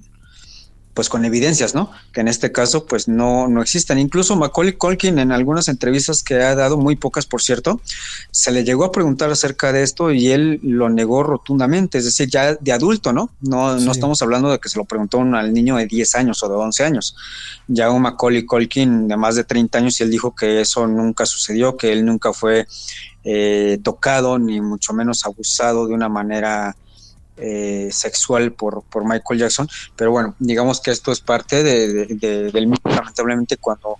pues 0.96 1.10
con 1.10 1.26
evidencias, 1.26 1.76
¿no? 1.76 1.92
Que 2.14 2.22
en 2.22 2.30
este 2.30 2.54
caso 2.54 2.86
pues 2.86 3.10
no, 3.10 3.50
no 3.50 3.62
existen. 3.62 4.00
Incluso 4.00 4.38
Macaulay 4.38 4.74
Culkin 4.74 5.20
en 5.20 5.34
algunas 5.34 5.68
entrevistas 5.68 6.24
que 6.24 6.36
ha 6.36 6.56
dado, 6.56 6.78
muy 6.78 6.96
pocas 6.96 7.26
por 7.26 7.42
cierto, 7.42 7.82
se 8.32 8.52
le 8.52 8.64
llegó 8.64 8.86
a 8.86 8.94
preguntar 8.94 9.30
acerca 9.30 9.74
de 9.74 9.84
esto 9.84 10.12
y 10.12 10.30
él 10.32 10.60
lo 10.64 10.90
negó 10.90 11.22
rotundamente, 11.22 11.98
es 11.98 12.06
decir, 12.06 12.30
ya 12.30 12.56
de 12.56 12.72
adulto, 12.72 13.12
¿no? 13.12 13.30
No, 13.42 13.78
no 13.78 13.92
estamos 13.92 14.22
hablando 14.22 14.50
de 14.50 14.60
que 14.60 14.70
se 14.70 14.80
lo 14.80 14.86
preguntó 14.86 15.20
al 15.20 15.54
niño 15.54 15.76
de 15.76 15.86
10 15.86 16.16
años 16.16 16.42
o 16.42 16.48
de 16.48 16.56
11 16.56 16.84
años. 16.86 17.16
Ya 17.68 17.92
un 17.92 18.02
Macaulay 18.02 18.46
Culkin 18.46 19.10
de 19.10 19.18
más 19.18 19.36
de 19.36 19.44
30 19.44 19.78
años 19.78 20.00
y 20.00 20.04
él 20.04 20.10
dijo 20.10 20.34
que 20.34 20.62
eso 20.62 20.88
nunca 20.88 21.26
sucedió, 21.26 21.76
que 21.76 21.92
él 21.92 22.06
nunca 22.06 22.32
fue 22.32 22.68
eh, 23.26 23.80
tocado 23.84 24.40
ni 24.40 24.62
mucho 24.62 24.94
menos 24.94 25.26
abusado 25.26 25.88
de 25.88 25.94
una 25.94 26.08
manera 26.08 26.78
eh, 27.38 27.90
sexual 27.92 28.54
por, 28.54 28.84
por 28.84 29.04
Michael 29.04 29.40
Jackson, 29.40 29.68
pero 29.96 30.12
bueno, 30.12 30.36
digamos 30.40 30.80
que 30.80 30.92
esto 30.92 31.12
es 31.12 31.20
parte 31.20 31.64
de, 31.64 32.06
del 32.52 32.68
mismo, 32.68 32.90
lamentablemente 32.90 33.58
cuando 33.58 33.98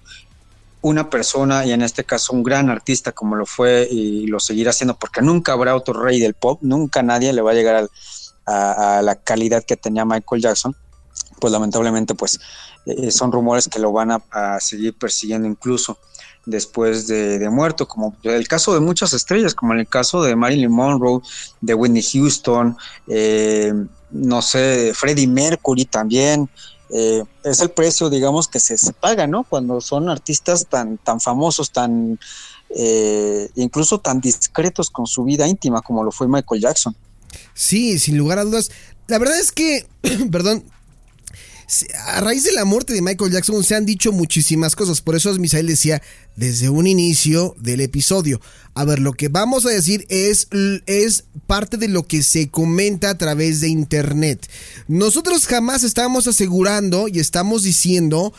una 0.82 1.10
persona, 1.10 1.66
y 1.66 1.72
en 1.72 1.82
este 1.82 2.04
caso 2.04 2.34
un 2.34 2.44
gran 2.44 2.70
artista 2.70 3.12
como 3.12 3.36
lo 3.36 3.46
fue 3.46 3.88
y 3.90 4.28
lo 4.28 4.40
seguirá 4.40 4.72
siendo, 4.72 4.96
porque 4.96 5.22
nunca 5.22 5.54
habrá 5.54 5.76
otro 5.76 6.02
rey 6.02 6.20
del 6.20 6.34
pop, 6.34 6.60
nunca 6.62 7.04
nadie 7.04 7.34
le 7.34 7.42
va 7.42 7.52
a 7.52 7.56
llegar 7.56 7.90
a, 8.46 9.02
la 9.02 9.16
calidad 9.16 9.64
que 9.64 9.76
tenía 9.76 10.06
Michael 10.06 10.42
Jackson, 10.42 10.76
pues 11.40 11.52
lamentablemente 11.52 12.14
pues 12.14 12.40
eh, 12.86 13.10
son 13.10 13.32
rumores 13.32 13.68
que 13.68 13.80
lo 13.80 13.92
van 13.92 14.12
a 14.12 14.60
seguir 14.60 14.96
persiguiendo 14.96 15.48
incluso 15.48 15.98
después 16.46 17.08
de, 17.08 17.50
muerto, 17.50 17.88
como 17.88 18.16
el 18.24 18.48
caso 18.48 18.74
de 18.74 18.80
muchas 18.80 19.14
estrellas, 19.14 19.54
como 19.54 19.74
en 19.74 19.80
el 19.80 19.88
caso 19.88 20.24
de 20.24 20.36
Marilyn 20.36 20.72
Monroe, 20.72 21.22
de 21.62 21.74
Whitney 21.74 22.04
Houston, 22.04 22.78
eh, 23.08 23.74
no 24.12 24.42
sé, 24.42 24.94
Freddie 24.94 25.28
Mercury 25.28 25.86
también. 25.86 26.50
Eh, 26.90 27.24
es 27.44 27.62
el 27.62 27.72
precio, 27.72 28.10
digamos, 28.10 28.48
que 28.48 28.60
se, 28.60 28.94
paga, 28.94 29.26
¿no? 29.26 29.44
Cuando 29.44 29.82
son 29.82 30.08
artistas 30.08 30.68
tan, 30.68 30.98
tan 31.00 31.20
famosos, 31.20 31.72
tan 31.72 32.20
eh, 32.70 33.50
incluso 33.56 34.00
tan 34.00 34.20
discretos 34.22 34.90
con 34.90 35.08
su 35.08 35.24
vida 35.24 35.48
íntima 35.48 35.82
como 35.82 36.04
lo 36.04 36.12
fue 36.12 36.28
Michael 36.28 36.62
Jackson. 36.62 36.96
Sí, 37.54 38.00
sin 38.00 38.18
lugar 38.18 38.40
a 38.40 38.44
dudas. 38.44 38.70
La 39.08 39.18
verdad 39.18 39.40
es 39.40 39.52
que, 39.52 39.88
perdón, 40.32 40.64
a 42.08 42.22
raíz 42.22 42.44
de 42.44 42.52
la 42.52 42.66
muerte 42.66 42.94
de 42.94 43.02
Michael 43.02 43.32
Jackson 43.32 43.64
se 43.64 43.76
han 43.76 43.86
dicho 43.86 44.12
muchísimas 44.12 44.76
cosas. 44.76 45.02
Por 45.02 45.16
eso 45.16 45.34
Misael 45.34 45.68
decía 45.68 46.02
desde 46.36 46.70
un 46.70 46.88
inicio 46.88 47.56
del 47.60 47.82
episodio. 47.82 48.40
A 48.74 48.86
ver, 48.86 49.00
lo 49.00 49.14
que 49.14 49.30
vamos 49.30 49.66
a 49.66 49.70
decir 49.70 50.06
es, 50.10 50.48
es 50.86 51.26
parte 51.48 51.78
de 51.78 51.88
lo 51.88 52.06
que 52.06 52.24
se 52.24 52.50
comenta 52.50 53.10
a 53.10 53.18
través 53.18 53.62
de 53.62 53.70
internet. 53.70 54.48
Nosotros 54.88 55.48
jamás 55.48 55.84
estamos 55.84 56.28
asegurando 56.28 57.08
y 57.08 57.20
estamos 57.20 57.64
diciendo 57.64 58.34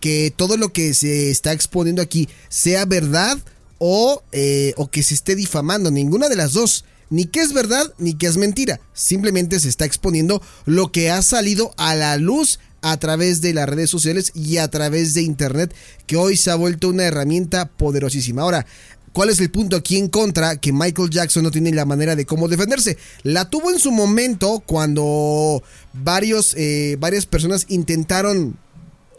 que 0.00 0.32
todo 0.34 0.56
lo 0.56 0.72
que 0.72 0.94
se 0.94 1.30
está 1.30 1.52
exponiendo 1.52 2.00
aquí 2.00 2.28
sea 2.48 2.86
verdad 2.86 3.38
o, 3.78 4.22
eh, 4.32 4.72
o 4.76 4.90
que 4.90 5.02
se 5.02 5.14
esté 5.14 5.34
difamando. 5.34 5.90
Ninguna 5.90 6.28
de 6.28 6.36
las 6.36 6.52
dos 6.52 6.84
ni 7.10 7.24
que 7.26 7.40
es 7.40 7.52
verdad 7.52 7.92
ni 7.98 8.14
que 8.14 8.26
es 8.26 8.36
mentira. 8.36 8.80
Simplemente 8.94 9.60
se 9.60 9.68
está 9.68 9.84
exponiendo 9.84 10.40
lo 10.64 10.92
que 10.92 11.10
ha 11.10 11.20
salido 11.22 11.74
a 11.76 11.94
la 11.94 12.16
luz 12.16 12.60
a 12.82 12.96
través 12.98 13.40
de 13.40 13.54
las 13.54 13.68
redes 13.68 13.90
sociales 13.90 14.32
y 14.34 14.56
a 14.58 14.68
través 14.68 15.14
de 15.14 15.22
Internet, 15.22 15.74
que 16.06 16.16
hoy 16.16 16.36
se 16.36 16.50
ha 16.50 16.54
vuelto 16.54 16.88
una 16.88 17.04
herramienta 17.04 17.66
poderosísima. 17.66 18.42
Ahora, 18.42 18.66
¿Cuál 19.12 19.30
es 19.30 19.40
el 19.40 19.50
punto 19.50 19.74
aquí 19.74 19.96
en 19.96 20.08
contra? 20.08 20.56
Que 20.56 20.72
Michael 20.72 21.10
Jackson 21.10 21.42
no 21.42 21.50
tiene 21.50 21.72
la 21.72 21.84
manera 21.84 22.14
de 22.14 22.26
cómo 22.26 22.46
defenderse. 22.46 22.96
La 23.24 23.50
tuvo 23.50 23.72
en 23.72 23.80
su 23.80 23.90
momento 23.90 24.62
cuando 24.64 25.64
varios, 25.92 26.54
eh, 26.56 26.96
varias 27.00 27.26
personas 27.26 27.66
intentaron 27.68 28.56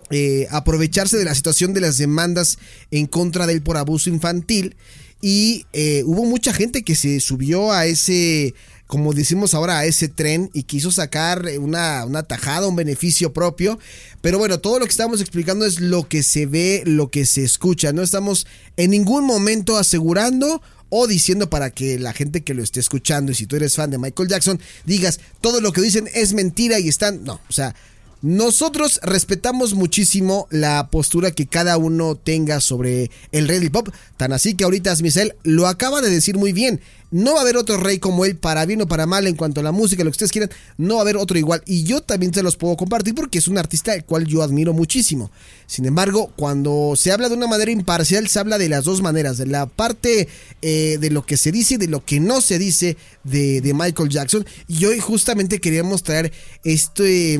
eh, 0.10 0.48
aprovecharse 0.50 1.18
de 1.18 1.26
la 1.26 1.36
situación 1.36 1.74
de 1.74 1.82
las 1.82 1.98
demandas 1.98 2.58
en 2.90 3.06
contra 3.06 3.48
de 3.48 3.54
él 3.54 3.62
por 3.62 3.76
abuso 3.76 4.10
infantil. 4.10 4.78
Y 5.22 5.66
eh, 5.74 6.04
hubo 6.06 6.26
mucha 6.26 6.54
gente 6.54 6.84
que 6.84 6.96
se 6.96 7.20
subió 7.20 7.74
a 7.74 7.86
ese, 7.86 8.56
como 8.92 9.14
decimos 9.14 9.54
ahora, 9.54 9.80
a 9.80 9.86
ese 9.86 10.10
tren 10.10 10.50
y 10.54 10.64
quiso 10.64 10.92
sacar 10.92 11.46
una, 11.62 12.04
una 12.04 12.24
tajada, 12.24 12.68
un 12.68 12.76
beneficio 12.76 13.32
propio. 13.32 13.80
Pero 14.20 14.38
bueno, 14.38 14.60
todo 14.60 14.80
lo 14.80 14.86
que 14.86 14.92
estamos 14.92 15.22
explicando 15.22 15.66
es 15.66 15.80
lo 15.80 16.10
que 16.10 16.24
se 16.24 16.46
ve, 16.46 16.84
lo 16.86 17.10
que 17.10 17.26
se 17.26 17.42
escucha. 17.42 17.94
No 17.94 18.02
estamos 18.02 18.48
en 18.76 18.92
ningún 18.92 19.24
momento 19.24 19.78
asegurando 19.78 20.62
o 20.90 21.08
diciendo 21.08 21.50
para 21.50 21.70
que 21.70 22.00
la 22.00 22.12
gente 22.12 22.42
que 22.42 22.54
lo 22.54 22.62
esté 22.62 22.82
escuchando 22.82 23.32
y 23.32 23.36
si 23.36 23.46
tú 23.46 23.56
eres 23.56 23.78
fan 23.78 23.92
de 23.92 23.98
Michael 23.98 24.28
Jackson 24.28 24.60
digas 24.84 25.22
todo 25.40 25.62
lo 25.62 25.72
que 25.72 25.80
dicen 25.80 26.10
es 26.14 26.34
mentira 26.34 26.78
y 26.78 26.90
están... 26.90 27.24
No, 27.24 27.40
o 27.48 27.54
sea, 27.54 27.74
Nosotros 28.22 29.00
respetamos 29.02 29.74
muchísimo 29.74 30.48
la 30.52 30.90
postura 30.92 31.32
que 31.32 31.48
cada 31.48 31.78
uno 31.78 32.16
tenga 32.16 32.62
sobre 32.62 33.10
el 33.32 33.48
rey 33.48 33.68
pop, 33.70 33.90
tan 34.16 34.32
así 34.32 34.54
que 34.54 34.64
ahorita 34.64 34.92
Asmisel 34.92 35.34
lo 35.42 35.66
acaba 35.66 36.02
de 36.02 36.12
decir 36.12 36.38
muy 36.38 36.54
bien. 36.54 36.82
No 37.10 37.34
va 37.34 37.40
a 37.40 37.42
haber 37.42 37.58
otro 37.58 37.78
rey 37.78 37.98
como 37.98 38.24
él, 38.24 38.38
para 38.38 38.66
bien 38.66 38.82
o 38.84 38.88
para 38.88 39.08
mal, 39.08 39.26
en 39.26 39.36
cuanto 39.36 39.60
a 39.60 39.64
la 39.64 39.72
música, 39.72 40.04
lo 40.04 40.12
que 40.12 40.16
ustedes 40.16 40.32
quieran, 40.32 40.52
no 40.78 40.96
va 40.96 41.00
a 41.00 41.04
haber 41.04 41.18
otro 41.18 41.38
igual. 41.38 41.64
Y 41.66 41.84
yo 41.84 42.02
también 42.02 42.32
se 42.34 42.44
los 42.44 42.58
puedo 42.58 42.78
compartir 42.78 43.16
porque 43.16 43.40
es 43.40 43.48
un 43.48 43.58
artista 43.58 43.92
al 43.92 44.06
cual 44.06 44.28
yo 44.28 44.44
admiro 44.44 44.72
muchísimo. 44.72 45.32
Sin 45.66 45.86
embargo, 45.86 46.32
cuando 46.38 46.94
se 46.96 47.12
habla 47.12 47.28
de 47.28 47.36
una 47.36 47.48
manera 47.48 47.72
imparcial, 47.72 48.28
se 48.30 48.40
habla 48.40 48.60
de 48.60 48.70
las 48.70 48.86
dos 48.86 49.02
maneras, 49.02 49.38
de 49.40 49.48
la 49.48 49.66
parte 49.66 50.30
eh, 50.62 51.00
de 51.02 51.10
lo 51.10 51.26
que 51.26 51.38
se 51.38 51.52
dice 51.52 51.74
y 51.74 51.78
de 51.78 51.88
lo 51.88 52.06
que 52.06 52.20
no 52.20 52.40
se 52.40 52.60
dice 52.60 52.96
de, 53.24 53.62
de 53.62 53.74
Michael 53.74 54.10
Jackson. 54.10 54.46
Y 54.68 54.86
hoy 54.86 55.00
justamente 55.00 55.60
queríamos 55.60 56.04
traer 56.04 56.32
este 56.64 57.40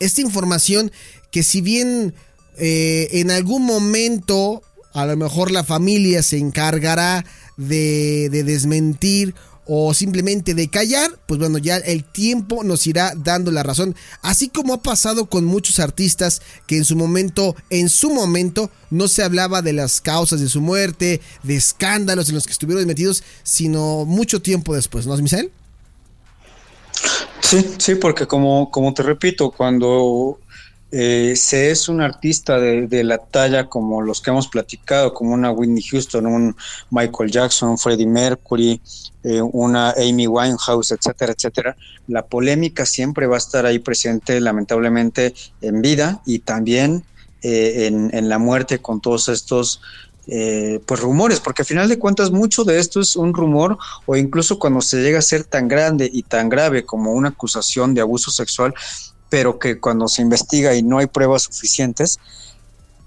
esta 0.00 0.20
información 0.20 0.90
que 1.30 1.42
si 1.42 1.60
bien 1.60 2.14
eh, 2.58 3.08
en 3.12 3.30
algún 3.30 3.64
momento 3.64 4.62
a 4.92 5.06
lo 5.06 5.16
mejor 5.16 5.50
la 5.50 5.64
familia 5.64 6.22
se 6.22 6.38
encargará 6.38 7.24
de, 7.56 8.28
de 8.30 8.42
desmentir 8.42 9.34
o 9.70 9.92
simplemente 9.92 10.54
de 10.54 10.68
callar, 10.68 11.10
pues 11.26 11.38
bueno, 11.38 11.58
ya 11.58 11.76
el 11.76 12.02
tiempo 12.02 12.64
nos 12.64 12.86
irá 12.86 13.12
dando 13.14 13.50
la 13.50 13.62
razón, 13.62 13.94
así 14.22 14.48
como 14.48 14.72
ha 14.72 14.82
pasado 14.82 15.26
con 15.26 15.44
muchos 15.44 15.78
artistas 15.78 16.40
que 16.66 16.78
en 16.78 16.86
su 16.86 16.96
momento, 16.96 17.54
en 17.68 17.90
su 17.90 18.10
momento, 18.10 18.70
no 18.90 19.08
se 19.08 19.22
hablaba 19.22 19.60
de 19.60 19.74
las 19.74 20.00
causas 20.00 20.40
de 20.40 20.48
su 20.48 20.62
muerte, 20.62 21.20
de 21.42 21.56
escándalos 21.56 22.30
en 22.30 22.36
los 22.36 22.46
que 22.46 22.52
estuvieron 22.52 22.86
metidos, 22.86 23.22
sino 23.42 24.06
mucho 24.06 24.40
tiempo 24.40 24.74
después, 24.74 25.06
¿no, 25.06 25.14
Misael? 25.18 25.52
Sí, 27.48 27.66
sí, 27.78 27.94
porque 27.94 28.26
como, 28.26 28.70
como 28.70 28.92
te 28.92 29.02
repito, 29.02 29.50
cuando 29.50 30.38
eh, 30.92 31.32
se 31.34 31.70
es 31.70 31.88
un 31.88 32.02
artista 32.02 32.60
de, 32.60 33.04
la 33.04 33.16
talla 33.16 33.70
como 33.70 34.02
los 34.02 34.20
que 34.20 34.28
hemos 34.28 34.48
platicado, 34.48 35.14
como 35.14 35.32
una 35.32 35.50
Whitney 35.50 35.82
Houston, 35.82 36.26
un 36.26 36.54
Michael 36.90 37.30
Jackson, 37.30 37.78
Freddie 37.78 38.06
Mercury, 38.06 38.82
eh, 39.24 39.40
una 39.40 39.92
Amy 39.92 40.26
Winehouse, 40.26 40.90
etcétera, 40.90 41.32
etcétera, 41.32 41.74
la 42.06 42.26
polémica 42.26 42.84
siempre 42.84 43.26
va 43.26 43.36
a 43.36 43.38
estar 43.38 43.64
ahí 43.64 43.78
presente, 43.78 44.42
lamentablemente, 44.42 45.32
en 45.62 45.80
vida 45.80 46.20
y 46.26 46.40
también 46.40 47.02
eh, 47.40 47.86
en, 47.86 48.10
en, 48.12 48.28
la 48.28 48.38
muerte 48.38 48.80
con 48.80 49.00
todos 49.00 49.30
estos 49.30 49.80
eh, 50.30 50.80
pues 50.84 51.00
rumores, 51.00 51.40
porque 51.40 51.62
al 51.62 51.66
final 51.66 51.88
de 51.88 51.98
cuentas 51.98 52.30
mucho 52.30 52.62
de 52.64 52.78
esto 52.78 53.00
es 53.00 53.16
un 53.16 53.32
rumor 53.32 53.78
o 54.04 54.14
incluso 54.14 54.58
cuando 54.58 54.82
se 54.82 55.00
llega 55.00 55.18
a 55.18 55.22
ser 55.22 55.44
tan 55.44 55.68
grande 55.68 56.10
y 56.12 56.22
tan 56.22 56.50
grave 56.50 56.84
como 56.84 57.12
una 57.12 57.30
acusación 57.30 57.94
de 57.94 58.02
abuso 58.02 58.30
sexual, 58.30 58.74
pero 59.30 59.58
que 59.58 59.80
cuando 59.80 60.06
se 60.06 60.20
investiga 60.20 60.74
y 60.74 60.82
no 60.82 60.98
hay 60.98 61.06
pruebas 61.06 61.44
suficientes, 61.44 62.18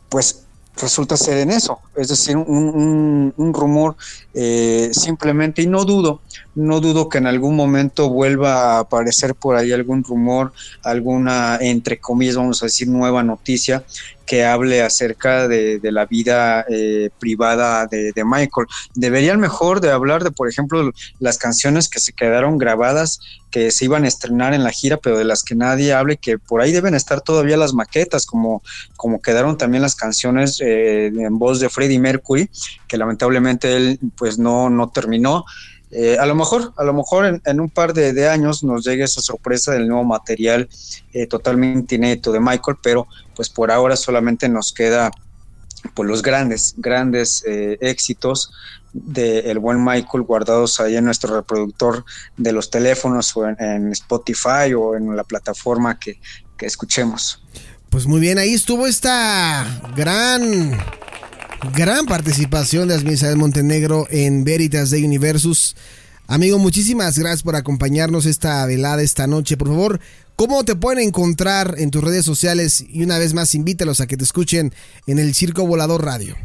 pues 0.10 0.44
resulta 0.78 1.16
ser 1.16 1.38
en 1.38 1.52
eso, 1.52 1.80
es 1.96 2.08
decir, 2.08 2.38
un, 2.38 3.52
rumor 3.54 3.96
eh, 4.34 4.90
simplemente, 4.94 5.62
y 5.62 5.68
no 5.68 5.86
dudo, 5.86 6.22
no 6.56 6.82
dudo 6.82 7.10
que 7.10 7.18
en 7.18 7.28
algún 7.28 7.56
momento 7.56 8.10
vuelva 8.10 8.76
a 8.76 8.80
aparecer 8.80 9.36
por 9.36 9.56
ahí 9.56 9.72
algún 9.72 10.04
rumor, 10.04 10.52
alguna, 10.84 11.58
entre 11.62 12.00
comillas, 12.00 12.36
vamos 12.36 12.62
a 12.62 12.66
decir, 12.66 12.88
nueva 12.88 13.24
noticia 13.24 13.84
que 14.32 14.46
hable 14.46 14.82
acerca 14.82 15.50
de, 15.50 15.80
la 15.84 16.06
vida 16.06 16.66
eh, 16.70 17.10
privada 17.20 17.86
de, 17.88 18.14
Michael. 18.24 18.66
Deberían 18.96 19.42
mejor 19.42 19.82
de 19.82 19.92
hablar 19.92 20.24
de, 20.24 20.32
por 20.32 20.48
ejemplo, 20.48 20.90
las 21.20 21.38
canciones 21.38 21.90
que 21.90 22.00
se 22.00 22.14
quedaron 22.14 22.58
grabadas, 22.58 23.20
que 23.50 23.72
se 23.72 23.84
iban 23.84 24.06
a 24.06 24.08
estrenar 24.08 24.54
en 24.54 24.64
la 24.64 24.72
gira, 24.72 24.96
pero 24.96 25.18
de 25.18 25.26
las 25.26 25.44
que 25.44 25.54
nadie 25.54 25.92
hable, 25.92 26.16
que 26.16 26.38
por 26.38 26.62
ahí 26.62 26.72
deben 26.72 26.96
estar 26.96 27.20
todavía 27.20 27.58
las 27.58 27.74
maquetas, 27.74 28.26
como, 28.26 28.64
como 28.96 29.22
quedaron 29.22 29.58
también 29.58 29.82
las 29.82 29.96
canciones 29.96 30.62
eh, 30.62 31.08
en 31.08 31.38
voz 31.38 31.60
de 31.60 31.70
Freddie 31.70 32.00
Mercury, 32.00 32.50
que 32.88 32.98
lamentablemente 32.98 33.76
él 33.76 34.00
pues 34.16 34.40
no, 34.40 34.70
no 34.70 34.92
terminó. 34.92 35.44
Eh, 35.92 36.18
a 36.18 36.26
lo 36.26 36.36
mejor, 36.36 36.74
a 36.78 36.84
lo 36.84 36.94
mejor 36.94 37.42
en, 37.44 37.60
un 37.60 37.70
par 37.70 37.94
de, 37.94 38.30
años 38.30 38.64
nos 38.64 38.86
llegue 38.86 39.04
esa 39.04 39.22
sorpresa 39.22 39.74
del 39.74 39.88
nuevo 39.88 40.06
material 40.06 40.70
eh, 41.12 41.28
totalmente 41.28 41.96
inédito 41.96 42.32
de 42.32 42.40
Michael, 42.40 42.78
pero 42.82 43.08
pues 43.36 43.50
por 43.50 43.72
ahora 43.72 43.98
solamente 43.98 44.48
nos 44.48 44.72
queda 44.72 45.12
pues 45.94 46.08
los 46.08 46.22
grandes, 46.22 46.76
grandes 46.78 47.44
eh, 47.46 47.78
éxitos 47.82 48.52
del 48.94 49.60
buen 49.60 49.84
Michael 49.84 50.24
guardados 50.24 50.80
ahí 50.80 50.96
en 50.96 51.06
nuestro 51.06 51.36
reproductor 51.36 52.06
de 52.38 52.52
los 52.52 52.70
teléfonos 52.70 53.36
o 53.36 53.48
en, 53.48 53.92
Spotify 53.92 54.74
o 54.78 54.96
en 54.96 55.16
la 55.16 55.24
plataforma 55.24 55.98
que, 56.00 56.20
que 56.58 56.66
escuchemos. 56.66 57.44
Pues 57.90 58.06
muy 58.06 58.20
bien, 58.20 58.38
ahí 58.38 58.54
estuvo 58.54 58.88
esta 58.88 59.66
gran 59.96 60.78
gran 61.70 62.06
participación 62.06 62.88
de 62.88 62.98
de 62.98 63.36
Montenegro 63.36 64.08
en 64.10 64.44
Veritas 64.44 64.90
de 64.90 65.04
Universus. 65.06 65.76
Amigo, 66.28 66.58
muchísimas 66.58 67.18
gracias 67.20 67.44
por 67.44 67.56
acompañarnos 67.56 68.26
esta 68.26 68.66
velada 68.66 69.02
esta 69.02 69.28
noche. 69.28 69.58
Por 69.58 69.68
favor, 69.68 70.00
¿cómo 70.36 70.64
te 70.64 70.76
pueden 70.76 71.08
encontrar 71.08 71.76
en 71.78 71.92
tus 71.92 72.04
redes 72.04 72.26
sociales? 72.26 72.84
Y 72.90 73.04
una 73.04 73.20
vez 73.20 73.34
más, 73.34 73.54
invítalos 73.54 74.02
a 74.02 74.08
que 74.08 74.18
te 74.18 74.24
escuchen 74.24 74.74
en 75.08 75.20
el 75.20 75.36
Circo 75.36 75.66
Volador 75.68 76.04
Radio. 76.04 76.36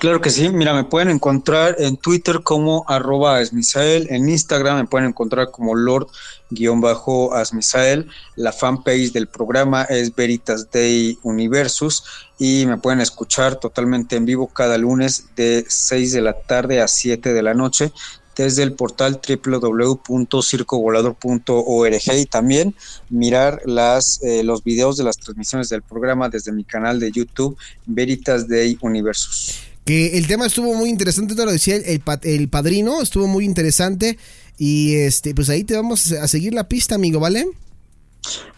Claro 0.00 0.20
que 0.22 0.30
sí, 0.30 0.48
mira, 0.48 0.72
me 0.72 0.84
pueden 0.84 1.10
encontrar 1.10 1.76
en 1.78 1.98
Twitter 1.98 2.40
como 2.42 2.86
arroba 2.88 3.42
esmisael, 3.42 4.06
en 4.08 4.30
Instagram 4.30 4.78
me 4.78 4.86
pueden 4.86 5.08
encontrar 5.08 5.50
como 5.50 5.74
lord-asmisael, 5.74 8.08
la 8.34 8.50
fanpage 8.50 9.12
del 9.12 9.26
programa 9.26 9.82
es 9.82 10.16
Veritas 10.16 10.70
Day 10.70 11.18
Universus 11.22 12.02
y 12.38 12.64
me 12.64 12.78
pueden 12.78 13.02
escuchar 13.02 13.56
totalmente 13.56 14.16
en 14.16 14.24
vivo 14.24 14.46
cada 14.46 14.78
lunes 14.78 15.26
de 15.36 15.66
6 15.68 16.14
de 16.14 16.22
la 16.22 16.32
tarde 16.32 16.80
a 16.80 16.88
7 16.88 17.34
de 17.34 17.42
la 17.42 17.52
noche 17.52 17.92
desde 18.34 18.62
el 18.62 18.72
portal 18.72 19.20
www.circovolador.org 19.20 22.14
y 22.16 22.24
también 22.24 22.74
mirar 23.10 23.60
las, 23.66 24.22
eh, 24.22 24.42
los 24.44 24.64
videos 24.64 24.96
de 24.96 25.04
las 25.04 25.18
transmisiones 25.18 25.68
del 25.68 25.82
programa 25.82 26.30
desde 26.30 26.52
mi 26.52 26.64
canal 26.64 26.98
de 26.98 27.12
YouTube 27.12 27.58
Veritas 27.84 28.48
Day 28.48 28.78
Universus 28.80 29.69
que 29.84 30.18
el 30.18 30.26
tema 30.26 30.46
estuvo 30.46 30.74
muy 30.74 30.90
interesante, 30.90 31.34
te 31.34 31.44
lo 31.44 31.52
decía 31.52 31.76
el, 31.76 32.02
el 32.22 32.48
padrino, 32.48 33.02
estuvo 33.02 33.26
muy 33.26 33.44
interesante 33.44 34.18
y 34.58 34.94
este 34.96 35.34
pues 35.34 35.48
ahí 35.48 35.64
te 35.64 35.74
vamos 35.74 36.12
a 36.12 36.28
seguir 36.28 36.54
la 36.54 36.68
pista, 36.68 36.94
amigo, 36.94 37.20
¿vale? 37.20 37.46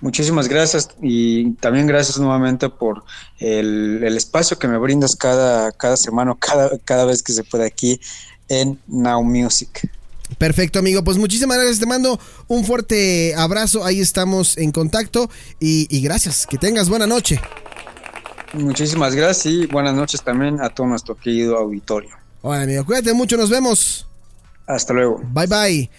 Muchísimas 0.01 0.49
gracias 0.49 0.89
y 1.01 1.53
también 1.55 1.87
gracias 1.87 2.19
nuevamente 2.19 2.69
por 2.69 3.05
el, 3.39 4.03
espacio 4.17 4.59
que 4.59 4.67
me 4.67 4.79
brindas 4.79 5.15
cada, 5.15 5.71
cada 5.73 5.97
semana, 5.97 6.37
cada, 6.39 6.77
cada 6.79 7.05
vez 7.05 7.23
que 7.23 7.33
se 7.33 7.45
puede 7.45 7.67
aquí 7.67 8.01
en 8.49 8.79
Now 8.89 9.23
Music. 9.23 9.89
Perfecto, 10.39 10.79
amigo. 10.79 11.05
Pues 11.05 11.19
muchísimas 11.19 11.59
gracias. 11.59 11.79
Te 11.79 11.87
mando 11.87 12.19
un 12.49 12.65
fuerte 12.65 13.35
abrazo. 13.37 13.85
Ahí 13.85 14.01
estamos 14.01 14.57
en 14.57 14.73
contacto 14.73 15.31
y, 15.61 15.87
y 15.95 16.01
gracias. 16.01 16.47
Que 16.47 16.59
tengas 16.59 16.89
buena 16.89 17.07
noche. 17.07 17.41
Muchísimas 18.55 19.15
gracias 19.15 19.47
y 19.47 19.67
buenas 19.67 19.95
noches 19.95 20.23
también 20.23 20.61
a 20.61 20.69
todo 20.69 20.87
nuestro 20.87 21.17
querido 21.17 21.57
auditorio. 21.57 22.11
Hola, 22.43 22.63
amigo. 22.63 22.85
Cuídate 22.85 23.13
mucho. 23.13 23.37
Nos 23.37 23.51
vemos. 23.51 24.07
Hasta 24.67 24.93
luego. 24.93 25.21
Bye, 25.33 25.47
bye. 25.47 25.91